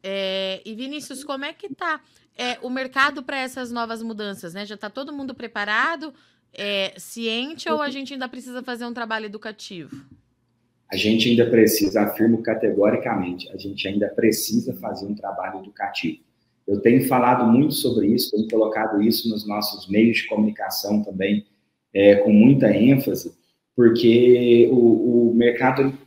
É, 0.03 0.62
e 0.63 0.75
Vinícius, 0.75 1.24
como 1.24 1.43
é 1.43 1.53
que 1.53 1.65
está 1.65 2.00
é, 2.38 2.60
o 2.62 2.69
mercado 2.69 3.24
para 3.24 3.39
essas 3.39 3.72
novas 3.72 4.03
mudanças? 4.03 4.53
Né? 4.53 4.63
Já 4.63 4.75
está 4.75 4.91
todo 4.91 5.12
mundo 5.12 5.34
preparado, 5.34 6.13
é, 6.53 6.94
ciente, 6.98 7.70
ou 7.70 7.82
a 7.82 7.89
gente 7.89 8.13
ainda 8.13 8.27
precisa 8.27 8.63
fazer 8.63 8.86
um 8.86 8.94
trabalho 8.94 9.25
educativo? 9.25 10.06
A 10.91 10.96
gente 10.96 11.29
ainda 11.29 11.48
precisa, 11.50 12.01
afirmo 12.01 12.41
categoricamente, 12.41 13.50
a 13.51 13.58
gente 13.58 13.88
ainda 13.88 14.08
precisa 14.08 14.74
fazer 14.74 15.06
um 15.06 15.13
trabalho 15.13 15.60
educativo. 15.60 16.20
Eu 16.68 16.82
tenho 16.82 17.08
falado 17.08 17.46
muito 17.46 17.74
sobre 17.74 18.08
isso, 18.08 18.32
tenho 18.32 18.48
colocado 18.48 19.01
isso 19.01 19.29
nos 19.29 19.48
nossos 19.48 19.88
meios 19.88 20.18
de 20.18 20.27
comunicação 20.27 21.03
também, 21.03 21.46
é, 21.94 22.15
com 22.18 22.32
muita 22.32 22.72
ênfase, 22.72 23.34
porque 23.75 24.68
o, 24.72 25.29
o 25.29 25.34
mercado 25.34 25.98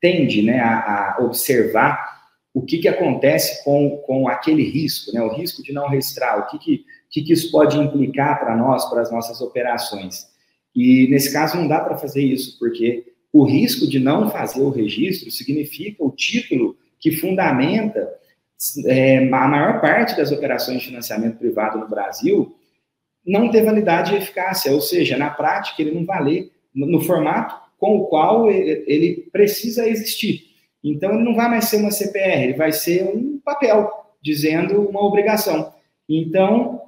tende 0.00 0.42
né, 0.42 0.60
a, 0.60 1.16
a, 1.16 1.22
observar 1.22 2.12
o 2.52 2.60
que, 2.60 2.78
que 2.78 2.88
acontece 2.88 3.64
com, 3.64 3.98
com 3.98 4.28
aquele 4.28 4.62
risco, 4.68 5.12
né? 5.12 5.22
o 5.22 5.32
risco 5.32 5.62
de 5.62 5.72
não 5.72 5.88
registrar, 5.88 6.38
o 6.38 6.46
que, 6.48 6.58
que, 6.58 6.84
que, 7.12 7.22
que 7.22 7.34
isso 7.34 7.52
pode 7.52 7.78
implicar 7.78 8.40
para 8.40 8.56
nós, 8.56 8.88
para 8.88 9.02
as 9.02 9.12
nossas 9.12 9.40
operações. 9.42 10.26
E 10.74 11.06
nesse 11.08 11.30
caso 11.30 11.58
não 11.58 11.68
dá 11.68 11.78
para 11.78 11.98
fazer 11.98 12.24
isso, 12.24 12.58
porque 12.58 13.04
o 13.30 13.44
risco 13.44 13.86
de 13.86 14.00
não 14.00 14.30
fazer 14.30 14.62
o 14.62 14.70
registro 14.70 15.30
significa 15.30 16.02
o 16.02 16.10
título 16.10 16.76
que 16.98 17.12
fundamenta 17.12 18.08
é, 18.86 19.18
a 19.18 19.48
maior 19.48 19.80
parte 19.80 20.16
das 20.16 20.32
operações 20.32 20.80
de 20.80 20.86
financiamento 20.86 21.38
privado 21.38 21.78
no 21.78 21.88
Brasil 21.88 22.56
não 23.24 23.50
ter 23.50 23.62
validade 23.62 24.14
e 24.14 24.18
eficácia, 24.18 24.72
ou 24.72 24.80
seja, 24.80 25.16
na 25.16 25.30
prática 25.30 25.80
ele 25.80 25.92
não 25.92 26.04
valer 26.04 26.50
no 26.74 27.00
formato 27.00 27.54
com 27.78 27.98
o 27.98 28.06
qual 28.06 28.50
ele 28.50 29.28
precisa 29.32 29.88
existir. 29.88 30.44
Então 30.82 31.12
ele 31.12 31.22
não 31.22 31.34
vai 31.34 31.48
mais 31.48 31.66
ser 31.66 31.76
uma 31.76 31.90
CPR, 31.90 32.44
ele 32.44 32.54
vai 32.54 32.72
ser 32.72 33.04
um 33.04 33.40
papel 33.44 33.90
dizendo 34.20 34.88
uma 34.88 35.04
obrigação. 35.04 35.72
Então 36.08 36.81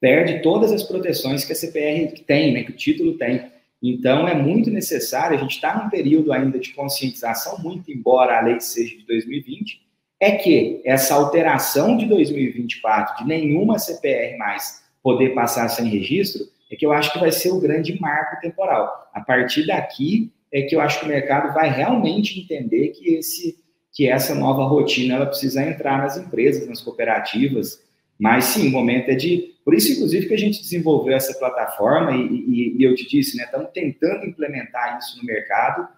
perde 0.00 0.42
todas 0.42 0.72
as 0.72 0.82
proteções 0.82 1.44
que 1.44 1.52
a 1.52 1.56
CPR 1.56 2.12
tem, 2.26 2.52
né, 2.52 2.62
que 2.64 2.70
o 2.70 2.76
título 2.76 3.16
tem. 3.16 3.52
Então, 3.82 4.26
é 4.26 4.34
muito 4.34 4.70
necessário, 4.70 5.36
a 5.36 5.40
gente 5.40 5.56
está 5.56 5.82
num 5.82 5.90
período 5.90 6.32
ainda 6.32 6.58
de 6.58 6.72
conscientização, 6.72 7.58
muito 7.58 7.90
embora 7.92 8.38
a 8.38 8.40
lei 8.40 8.60
seja 8.60 8.96
de 8.96 9.06
2020, 9.06 9.82
é 10.20 10.32
que 10.32 10.80
essa 10.84 11.14
alteração 11.14 11.96
de 11.96 12.06
2024, 12.06 13.18
de 13.18 13.28
nenhuma 13.28 13.78
CPR 13.78 14.38
mais 14.38 14.82
poder 15.02 15.34
passar 15.34 15.68
sem 15.68 15.86
registro, 15.86 16.44
é 16.70 16.76
que 16.76 16.86
eu 16.86 16.92
acho 16.92 17.12
que 17.12 17.18
vai 17.18 17.30
ser 17.30 17.50
o 17.50 17.60
grande 17.60 18.00
marco 18.00 18.40
temporal. 18.40 19.10
A 19.12 19.20
partir 19.20 19.66
daqui 19.66 20.32
é 20.50 20.62
que 20.62 20.74
eu 20.74 20.80
acho 20.80 21.00
que 21.00 21.06
o 21.06 21.08
mercado 21.08 21.52
vai 21.52 21.68
realmente 21.68 22.40
entender 22.40 22.88
que 22.88 23.14
esse 23.14 23.62
que 23.94 24.08
essa 24.08 24.34
nova 24.34 24.64
rotina 24.64 25.14
ela 25.14 25.26
precisa 25.26 25.62
entrar 25.62 25.98
nas 25.98 26.18
empresas, 26.18 26.66
nas 26.68 26.80
cooperativas, 26.80 27.80
mas 28.18 28.46
sim, 28.46 28.66
o 28.66 28.70
momento 28.70 29.08
é 29.08 29.14
de. 29.14 29.53
Por 29.64 29.74
isso, 29.74 29.92
inclusive, 29.92 30.26
que 30.26 30.34
a 30.34 30.38
gente 30.38 30.60
desenvolveu 30.60 31.16
essa 31.16 31.32
plataforma 31.38 32.12
e, 32.12 32.26
e, 32.26 32.76
e 32.78 32.84
eu 32.84 32.94
te 32.94 33.08
disse, 33.08 33.36
né? 33.36 33.44
Estamos 33.44 33.70
tentando 33.72 34.26
implementar 34.26 34.98
isso 34.98 35.16
no 35.16 35.24
mercado 35.24 35.88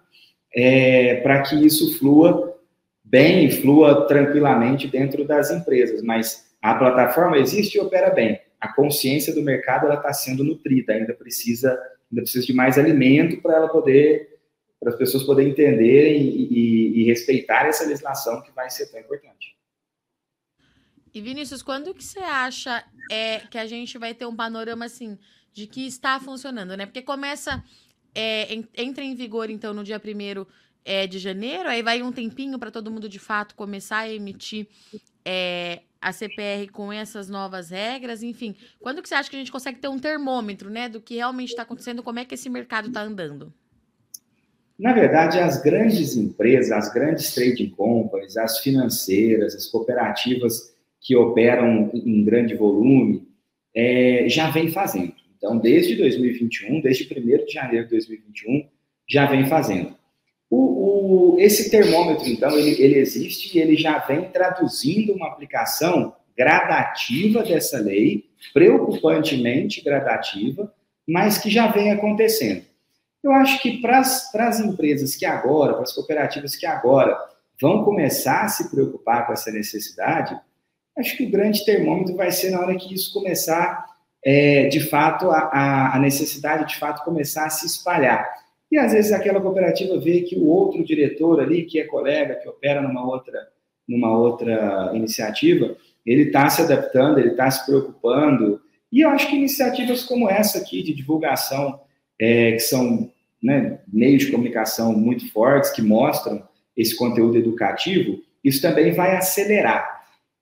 é, 0.55 1.15
para 1.15 1.41
que 1.41 1.55
isso 1.65 1.97
flua 1.99 2.57
bem 3.03 3.45
e 3.45 3.51
flua 3.51 4.07
tranquilamente 4.07 4.87
dentro 4.87 5.25
das 5.25 5.51
empresas. 5.51 6.01
Mas 6.01 6.47
a 6.61 6.75
plataforma 6.75 7.37
existe 7.37 7.75
e 7.75 7.81
opera 7.81 8.09
bem. 8.09 8.39
A 8.59 8.73
consciência 8.73 9.35
do 9.35 9.41
mercado 9.41 9.91
está 9.91 10.13
sendo 10.13 10.43
nutrida, 10.43 10.93
ainda 10.93 11.13
precisa, 11.13 11.69
ainda 12.09 12.21
precisa 12.21 12.45
de 12.45 12.53
mais 12.53 12.77
alimento 12.77 13.41
para 13.41 13.55
ela 13.55 13.67
poder, 13.67 14.39
para 14.79 14.91
as 14.91 14.97
pessoas 14.97 15.23
poderem 15.23 15.51
entender 15.51 16.17
e, 16.17 17.01
e 17.01 17.03
respeitar 17.03 17.67
essa 17.67 17.85
legislação 17.85 18.41
que 18.41 18.51
vai 18.51 18.69
ser 18.69 18.87
tão 18.87 18.99
importante. 18.99 19.56
E 21.17 21.21
Vinícius, 21.21 21.63
quando 21.63 21.95
que 21.95 22.03
você 22.03 22.19
acha 22.19 22.83
é, 23.09 23.39
que 23.39 23.57
a 23.57 23.65
gente 23.65 23.97
vai 23.97 24.13
ter 24.13 24.27
um 24.27 24.35
panorama 24.35 24.85
assim 24.85 25.17
de 25.51 25.65
que 25.65 25.87
está 25.87 26.19
funcionando, 26.19 26.77
né? 26.77 26.85
Porque 26.85 27.01
começa, 27.01 27.63
é, 28.13 28.53
entra 28.75 29.03
em 29.03 29.15
vigor 29.15 29.49
então 29.49 29.73
no 29.73 29.83
dia 29.83 29.99
1 29.99 30.45
é, 30.85 31.07
de 31.07 31.17
janeiro, 31.17 31.67
aí 31.67 31.81
vai 31.81 32.03
um 32.03 32.11
tempinho 32.11 32.59
para 32.59 32.69
todo 32.69 32.91
mundo 32.91 33.09
de 33.09 33.17
fato 33.17 33.55
começar 33.55 33.97
a 33.97 34.13
emitir 34.13 34.67
é, 35.25 35.81
a 35.99 36.13
CPR 36.13 36.69
com 36.71 36.93
essas 36.93 37.27
novas 37.27 37.71
regras, 37.71 38.21
enfim. 38.21 38.55
Quando 38.79 39.01
que 39.01 39.09
você 39.09 39.15
acha 39.15 39.27
que 39.27 39.35
a 39.35 39.39
gente 39.39 39.51
consegue 39.51 39.79
ter 39.79 39.87
um 39.87 39.97
termômetro, 39.97 40.69
né, 40.69 40.87
do 40.87 41.01
que 41.01 41.15
realmente 41.15 41.49
está 41.49 41.63
acontecendo, 41.63 42.03
como 42.03 42.19
é 42.19 42.25
que 42.25 42.35
esse 42.35 42.47
mercado 42.47 42.89
está 42.89 43.01
andando? 43.01 43.51
Na 44.77 44.93
verdade, 44.93 45.39
as 45.39 45.59
grandes 45.63 46.15
empresas, 46.15 46.71
as 46.71 46.93
grandes 46.93 47.33
trading 47.33 47.71
companies, 47.71 48.37
as 48.37 48.59
financeiras, 48.59 49.55
as 49.55 49.65
cooperativas 49.65 50.76
que 51.07 51.15
operam 51.15 51.89
em 51.93 52.21
grande 52.25 52.53
volume, 52.53 53.25
é, 53.73 54.25
já 54.27 54.49
vem 54.49 54.67
fazendo. 54.67 55.13
Então, 55.37 55.57
desde 55.57 55.95
2021, 55.95 56.81
desde 56.81 57.05
1 57.05 57.45
de 57.45 57.53
janeiro 57.53 57.85
de 57.85 57.91
2021, 57.91 58.67
já 59.07 59.25
vem 59.25 59.47
fazendo. 59.47 59.95
O, 60.49 61.35
o, 61.35 61.39
esse 61.39 61.71
termômetro, 61.71 62.27
então, 62.27 62.57
ele, 62.59 62.71
ele 62.81 62.97
existe 62.97 63.57
e 63.57 63.61
ele 63.61 63.77
já 63.77 63.99
vem 63.99 64.25
traduzindo 64.25 65.13
uma 65.13 65.27
aplicação 65.27 66.13
gradativa 66.37 67.41
dessa 67.41 67.79
lei, 67.79 68.25
preocupantemente 68.53 69.81
gradativa, 69.81 70.73
mas 71.07 71.37
que 71.37 71.49
já 71.49 71.67
vem 71.67 71.89
acontecendo. 71.89 72.65
Eu 73.23 73.31
acho 73.31 73.61
que 73.61 73.77
para 73.77 73.99
as 73.99 74.59
empresas 74.59 75.15
que 75.15 75.25
agora, 75.25 75.73
para 75.73 75.83
as 75.83 75.93
cooperativas 75.93 76.53
que 76.53 76.65
agora 76.65 77.17
vão 77.61 77.85
começar 77.85 78.43
a 78.43 78.49
se 78.49 78.69
preocupar 78.69 79.25
com 79.25 79.31
essa 79.31 79.51
necessidade, 79.51 80.37
Acho 80.97 81.15
que 81.15 81.25
o 81.25 81.29
grande 81.29 81.63
termômetro 81.63 82.15
vai 82.15 82.31
ser 82.31 82.49
na 82.49 82.59
hora 82.59 82.75
que 82.75 82.93
isso 82.93 83.13
começar, 83.13 83.85
é, 84.25 84.67
de 84.67 84.79
fato, 84.79 85.29
a, 85.29 85.95
a 85.95 85.99
necessidade 85.99 86.67
de 86.67 86.79
fato 86.79 87.03
começar 87.03 87.45
a 87.45 87.49
se 87.49 87.65
espalhar. 87.65 88.27
E 88.71 88.77
às 88.77 88.91
vezes 88.91 89.11
aquela 89.11 89.39
cooperativa 89.39 89.97
vê 89.99 90.21
que 90.21 90.35
o 90.35 90.47
outro 90.47 90.83
diretor 90.83 91.39
ali, 91.39 91.63
que 91.63 91.79
é 91.79 91.85
colega, 91.85 92.35
que 92.35 92.49
opera 92.49 92.81
numa 92.81 93.05
outra, 93.05 93.47
numa 93.87 94.17
outra 94.17 94.91
iniciativa, 94.93 95.75
ele 96.05 96.23
está 96.23 96.49
se 96.49 96.61
adaptando, 96.61 97.19
ele 97.19 97.29
está 97.29 97.49
se 97.49 97.65
preocupando. 97.65 98.61
E 98.91 99.01
eu 99.01 99.09
acho 99.09 99.27
que 99.29 99.35
iniciativas 99.35 100.03
como 100.03 100.29
essa 100.29 100.57
aqui, 100.57 100.81
de 100.81 100.93
divulgação, 100.93 101.79
é, 102.19 102.53
que 102.53 102.59
são 102.59 103.11
né, 103.41 103.79
meios 103.87 104.25
de 104.25 104.31
comunicação 104.31 104.93
muito 104.93 105.31
fortes, 105.31 105.69
que 105.69 105.81
mostram 105.81 106.43
esse 106.75 106.95
conteúdo 106.95 107.37
educativo, 107.37 108.19
isso 108.43 108.61
também 108.61 108.91
vai 108.93 109.15
acelerar. 109.15 109.96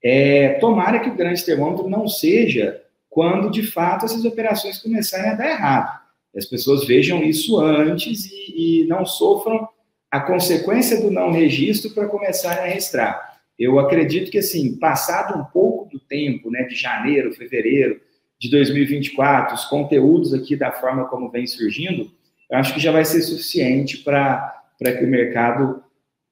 É, 0.07 0.49
tomara 0.59 0.99
que 0.99 1.09
o 1.09 1.15
grande 1.15 1.43
termômetro 1.43 1.89
não 1.89 2.07
seja 2.07 2.79
quando, 3.09 3.49
de 3.49 3.63
fato, 3.63 4.05
essas 4.05 4.23
operações 4.23 4.77
começarem 4.77 5.31
a 5.31 5.33
dar 5.33 5.49
errado. 5.49 5.99
As 6.37 6.45
pessoas 6.45 6.85
vejam 6.85 7.23
isso 7.23 7.59
antes 7.59 8.25
e, 8.25 8.83
e 8.83 8.87
não 8.87 9.03
sofram 9.03 9.67
a 10.11 10.19
consequência 10.19 11.01
do 11.01 11.09
não 11.09 11.31
registro 11.31 11.89
para 11.89 12.07
começarem 12.07 12.65
a 12.65 12.67
registrar. 12.67 13.39
Eu 13.57 13.79
acredito 13.79 14.29
que, 14.29 14.37
assim, 14.37 14.77
passado 14.77 15.39
um 15.39 15.43
pouco 15.45 15.89
do 15.89 15.99
tempo, 15.99 16.51
né, 16.51 16.65
de 16.65 16.75
janeiro, 16.75 17.33
fevereiro 17.33 17.99
de 18.39 18.51
2024, 18.51 19.55
os 19.55 19.65
conteúdos 19.65 20.35
aqui 20.35 20.55
da 20.55 20.71
forma 20.71 21.05
como 21.05 21.31
vem 21.31 21.47
surgindo, 21.47 22.11
eu 22.51 22.59
acho 22.59 22.75
que 22.75 22.79
já 22.79 22.91
vai 22.91 23.05
ser 23.05 23.23
suficiente 23.23 24.03
para 24.03 24.61
que 24.79 25.03
o 25.03 25.07
mercado 25.07 25.83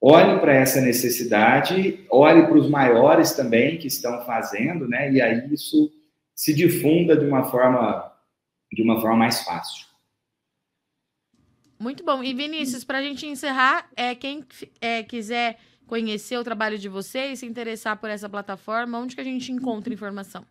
olhe 0.05 0.37
para 0.41 0.53
essa 0.53 0.81
necessidade, 0.81 2.05
olhe 2.09 2.45
para 2.45 2.57
os 2.57 2.69
maiores 2.69 3.31
também 3.31 3.77
que 3.77 3.87
estão 3.87 4.25
fazendo, 4.25 4.85
né? 4.85 5.09
E 5.09 5.21
aí 5.21 5.47
isso 5.53 5.89
se 6.35 6.53
difunda 6.53 7.15
de 7.15 7.25
uma 7.25 7.45
forma 7.45 8.11
de 8.69 8.81
uma 8.81 8.99
forma 8.99 9.15
mais 9.15 9.43
fácil. 9.43 9.85
Muito 11.79 12.03
bom. 12.03 12.23
E 12.23 12.33
Vinícius, 12.33 12.83
para 12.83 12.97
a 12.97 13.01
gente 13.01 13.25
encerrar, 13.25 13.87
é, 13.95 14.15
quem 14.15 14.43
é, 14.81 15.03
quiser 15.03 15.57
conhecer 15.85 16.37
o 16.37 16.43
trabalho 16.43 16.77
de 16.77 16.89
vocês, 16.89 17.39
se 17.39 17.45
interessar 17.45 17.97
por 17.97 18.09
essa 18.09 18.27
plataforma, 18.27 18.97
onde 18.97 19.15
que 19.15 19.21
a 19.21 19.23
gente 19.23 19.51
encontra 19.51 19.93
informação? 19.93 20.43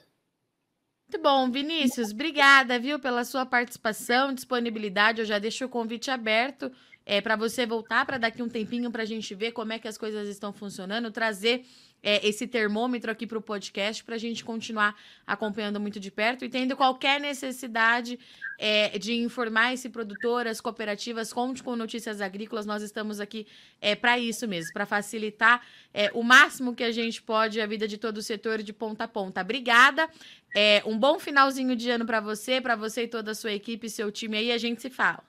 Muito 1.10 1.22
bom, 1.22 1.50
Vinícius. 1.50 2.10
Obrigada, 2.12 2.78
viu, 2.78 2.98
pela 2.98 3.24
sua 3.24 3.46
participação, 3.46 4.34
disponibilidade. 4.34 5.20
Eu 5.20 5.24
já 5.24 5.38
deixo 5.38 5.64
o 5.64 5.68
convite 5.68 6.10
aberto 6.10 6.70
é, 7.08 7.22
para 7.22 7.36
você 7.36 7.64
voltar 7.64 8.04
para 8.04 8.18
daqui 8.18 8.42
um 8.42 8.50
tempinho 8.50 8.90
para 8.90 9.02
a 9.02 9.06
gente 9.06 9.34
ver 9.34 9.52
como 9.52 9.72
é 9.72 9.78
que 9.78 9.88
as 9.88 9.96
coisas 9.96 10.28
estão 10.28 10.52
funcionando, 10.52 11.10
trazer 11.10 11.64
é, 12.02 12.24
esse 12.28 12.46
termômetro 12.46 13.10
aqui 13.10 13.26
para 13.26 13.38
o 13.38 13.40
podcast 13.40 14.04
para 14.04 14.14
a 14.14 14.18
gente 14.18 14.44
continuar 14.44 14.94
acompanhando 15.26 15.80
muito 15.80 15.98
de 15.98 16.10
perto 16.10 16.44
e 16.44 16.50
tendo 16.50 16.76
qualquer 16.76 17.18
necessidade 17.18 18.20
é, 18.58 18.98
de 18.98 19.14
informar 19.14 19.72
esse 19.72 19.88
produtor, 19.88 20.46
as 20.46 20.60
cooperativas, 20.60 21.32
conte 21.32 21.62
com 21.62 21.74
notícias 21.74 22.20
agrícolas. 22.20 22.66
Nós 22.66 22.82
estamos 22.82 23.20
aqui 23.20 23.46
é, 23.80 23.94
para 23.94 24.18
isso 24.18 24.46
mesmo, 24.46 24.74
para 24.74 24.84
facilitar 24.84 25.66
é, 25.94 26.10
o 26.12 26.22
máximo 26.22 26.74
que 26.74 26.84
a 26.84 26.92
gente 26.92 27.22
pode 27.22 27.58
a 27.58 27.66
vida 27.66 27.88
de 27.88 27.96
todo 27.96 28.18
o 28.18 28.22
setor 28.22 28.62
de 28.62 28.74
ponta 28.74 29.04
a 29.04 29.08
ponta. 29.08 29.40
Obrigada. 29.40 30.10
É, 30.54 30.82
um 30.84 30.98
bom 30.98 31.18
finalzinho 31.18 31.74
de 31.74 31.88
ano 31.88 32.04
para 32.04 32.20
você, 32.20 32.60
para 32.60 32.76
você 32.76 33.04
e 33.04 33.08
toda 33.08 33.30
a 33.30 33.34
sua 33.34 33.52
equipe, 33.52 33.88
seu 33.88 34.12
time 34.12 34.36
aí. 34.36 34.52
A 34.52 34.58
gente 34.58 34.82
se 34.82 34.90
fala. 34.90 35.22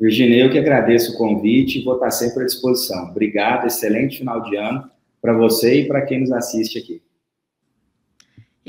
Virginia, 0.00 0.44
eu 0.44 0.50
que 0.50 0.58
agradeço 0.58 1.12
o 1.12 1.18
convite 1.18 1.78
e 1.78 1.84
vou 1.84 1.94
estar 1.94 2.10
sempre 2.10 2.44
à 2.44 2.46
disposição. 2.46 3.10
Obrigado, 3.10 3.66
excelente 3.66 4.18
final 4.18 4.42
de 4.42 4.56
ano 4.56 4.90
para 5.20 5.34
você 5.34 5.82
e 5.82 5.86
para 5.86 6.00
quem 6.00 6.20
nos 6.20 6.32
assiste 6.32 6.78
aqui. 6.78 7.02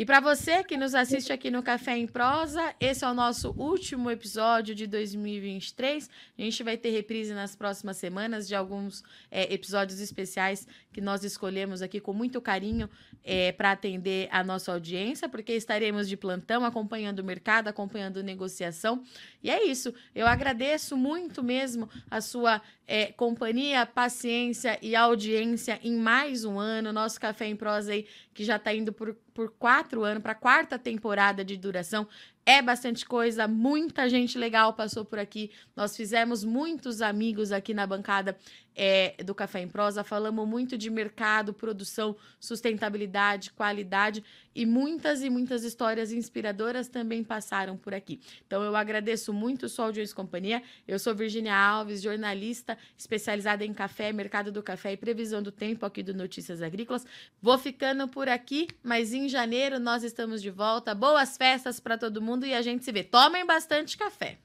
E 0.02 0.06
para 0.06 0.20
você 0.20 0.64
que 0.64 0.78
nos 0.78 0.96
assiste 0.96 1.32
aqui 1.32 1.52
no 1.52 1.62
Café 1.62 1.96
em 1.96 2.08
Prosa, 2.08 2.74
esse 2.80 3.06
é 3.06 3.08
o 3.08 3.14
nosso 3.14 3.52
último 3.52 4.10
episódio 4.10 4.74
de 4.74 4.88
2023. 4.88 6.10
A 6.40 6.42
gente 6.42 6.64
vai 6.64 6.76
ter 6.76 6.90
reprise 6.90 7.36
nas 7.36 7.56
próximas 7.56 7.98
semanas 7.98 8.48
de 8.48 8.56
alguns 8.56 9.04
é, 9.30 9.54
episódios 9.54 10.00
especiais 10.00 10.68
que 10.92 11.00
nós 11.00 11.24
escolhemos 11.24 11.84
aqui 11.84 12.00
com 12.00 12.14
muito 12.14 12.42
carinho 12.42 12.90
é, 13.24 13.52
para 13.52 13.74
atender 13.74 14.28
a 14.32 14.44
nossa 14.44 14.72
audiência, 14.72 15.30
porque 15.30 15.54
estaremos 15.54 16.10
de 16.10 16.18
plantão 16.18 16.66
acompanhando 16.66 17.20
o 17.20 17.24
mercado, 17.24 17.68
acompanhando 17.68 18.24
negociação. 18.24 19.04
E 19.44 19.52
é 19.52 19.64
isso. 19.68 19.94
Eu 20.16 20.26
agradeço 20.26 20.98
muito 20.98 21.44
mesmo 21.44 21.88
a 22.10 22.22
sua 22.22 22.60
é, 22.92 23.06
companhia, 23.06 23.86
paciência 23.86 24.78
e 24.82 24.98
audiência 24.98 25.80
em 25.82 25.96
mais 25.96 26.44
um 26.44 26.60
ano. 26.60 26.92
Nosso 26.92 27.18
Café 27.22 27.48
em 27.48 27.56
Prosa 27.56 27.94
aí, 27.94 28.06
que 28.34 28.44
já 28.44 28.58
está 28.58 28.74
indo 28.74 28.92
por, 28.92 29.16
por 29.34 29.50
quatro 29.52 30.04
anos, 30.04 30.22
para 30.22 30.34
a 30.34 30.36
quarta 30.36 30.78
temporada 30.78 31.42
de 31.42 31.56
duração. 31.56 32.06
É 32.44 32.60
bastante 32.60 33.06
coisa, 33.06 33.48
muita 33.48 34.10
gente 34.10 34.36
legal 34.38 34.74
passou 34.74 35.06
por 35.06 35.20
aqui. 35.20 35.52
Nós 35.76 35.96
fizemos 35.96 36.44
muitos 36.44 37.02
amigos 37.02 37.52
aqui 37.52 37.72
na 37.72 37.86
bancada 37.86 38.36
é, 38.76 39.16
do 39.24 39.36
Café 39.36 39.62
em 39.62 39.68
Prosa. 39.68 40.04
Falamos 40.04 40.48
muito 40.48 40.78
de 40.78 40.90
mercado, 40.90 41.54
produção, 41.54 42.16
sustentabilidade, 42.40 43.52
qualidade 43.52 44.24
e 44.54 44.66
muitas 44.66 45.24
e 45.24 45.30
muitas 45.30 45.64
histórias 45.64 46.12
inspiradoras 46.12 46.88
também 46.88 47.24
passaram 47.24 47.78
por 47.78 47.94
aqui. 47.94 48.20
Então 48.46 48.64
eu 48.64 48.76
agradeço 48.76 49.32
muito 49.32 49.70
sua 49.70 49.86
audiência 49.86 50.14
e 50.14 50.16
companhia. 50.16 50.62
Eu 50.88 51.00
sou 51.00 51.16
Virginia 51.16 51.56
Alves, 51.56 52.02
jornalista 52.02 52.78
especializada 52.98 53.64
em 53.64 53.74
café, 53.74 54.12
mercado 54.12 54.52
do 54.52 54.62
café 54.62 54.94
e 54.94 54.98
previsão 54.98 55.42
do 55.42 55.52
tempo 55.52 55.86
aqui 55.86 56.04
do 56.04 56.14
Notícias 56.14 56.62
Agrícolas. 56.62 57.06
Vou 57.42 57.58
ficando 57.58 58.08
por 58.08 58.28
aqui, 58.28 58.68
mas 58.84 59.14
em 59.14 59.30
janeiro 59.30 59.80
nós 59.80 60.04
estamos 60.04 60.42
de 60.42 60.50
volta. 60.50 60.94
Boas 60.94 61.38
festas 61.38 61.80
para 61.80 61.98
todo 61.98 62.22
mundo 62.32 62.46
e 62.46 62.54
a 62.54 62.62
gente 62.62 62.84
se 62.84 62.92
vê. 62.92 63.04
Tomem 63.04 63.46
bastante 63.46 63.98
café. 63.98 64.38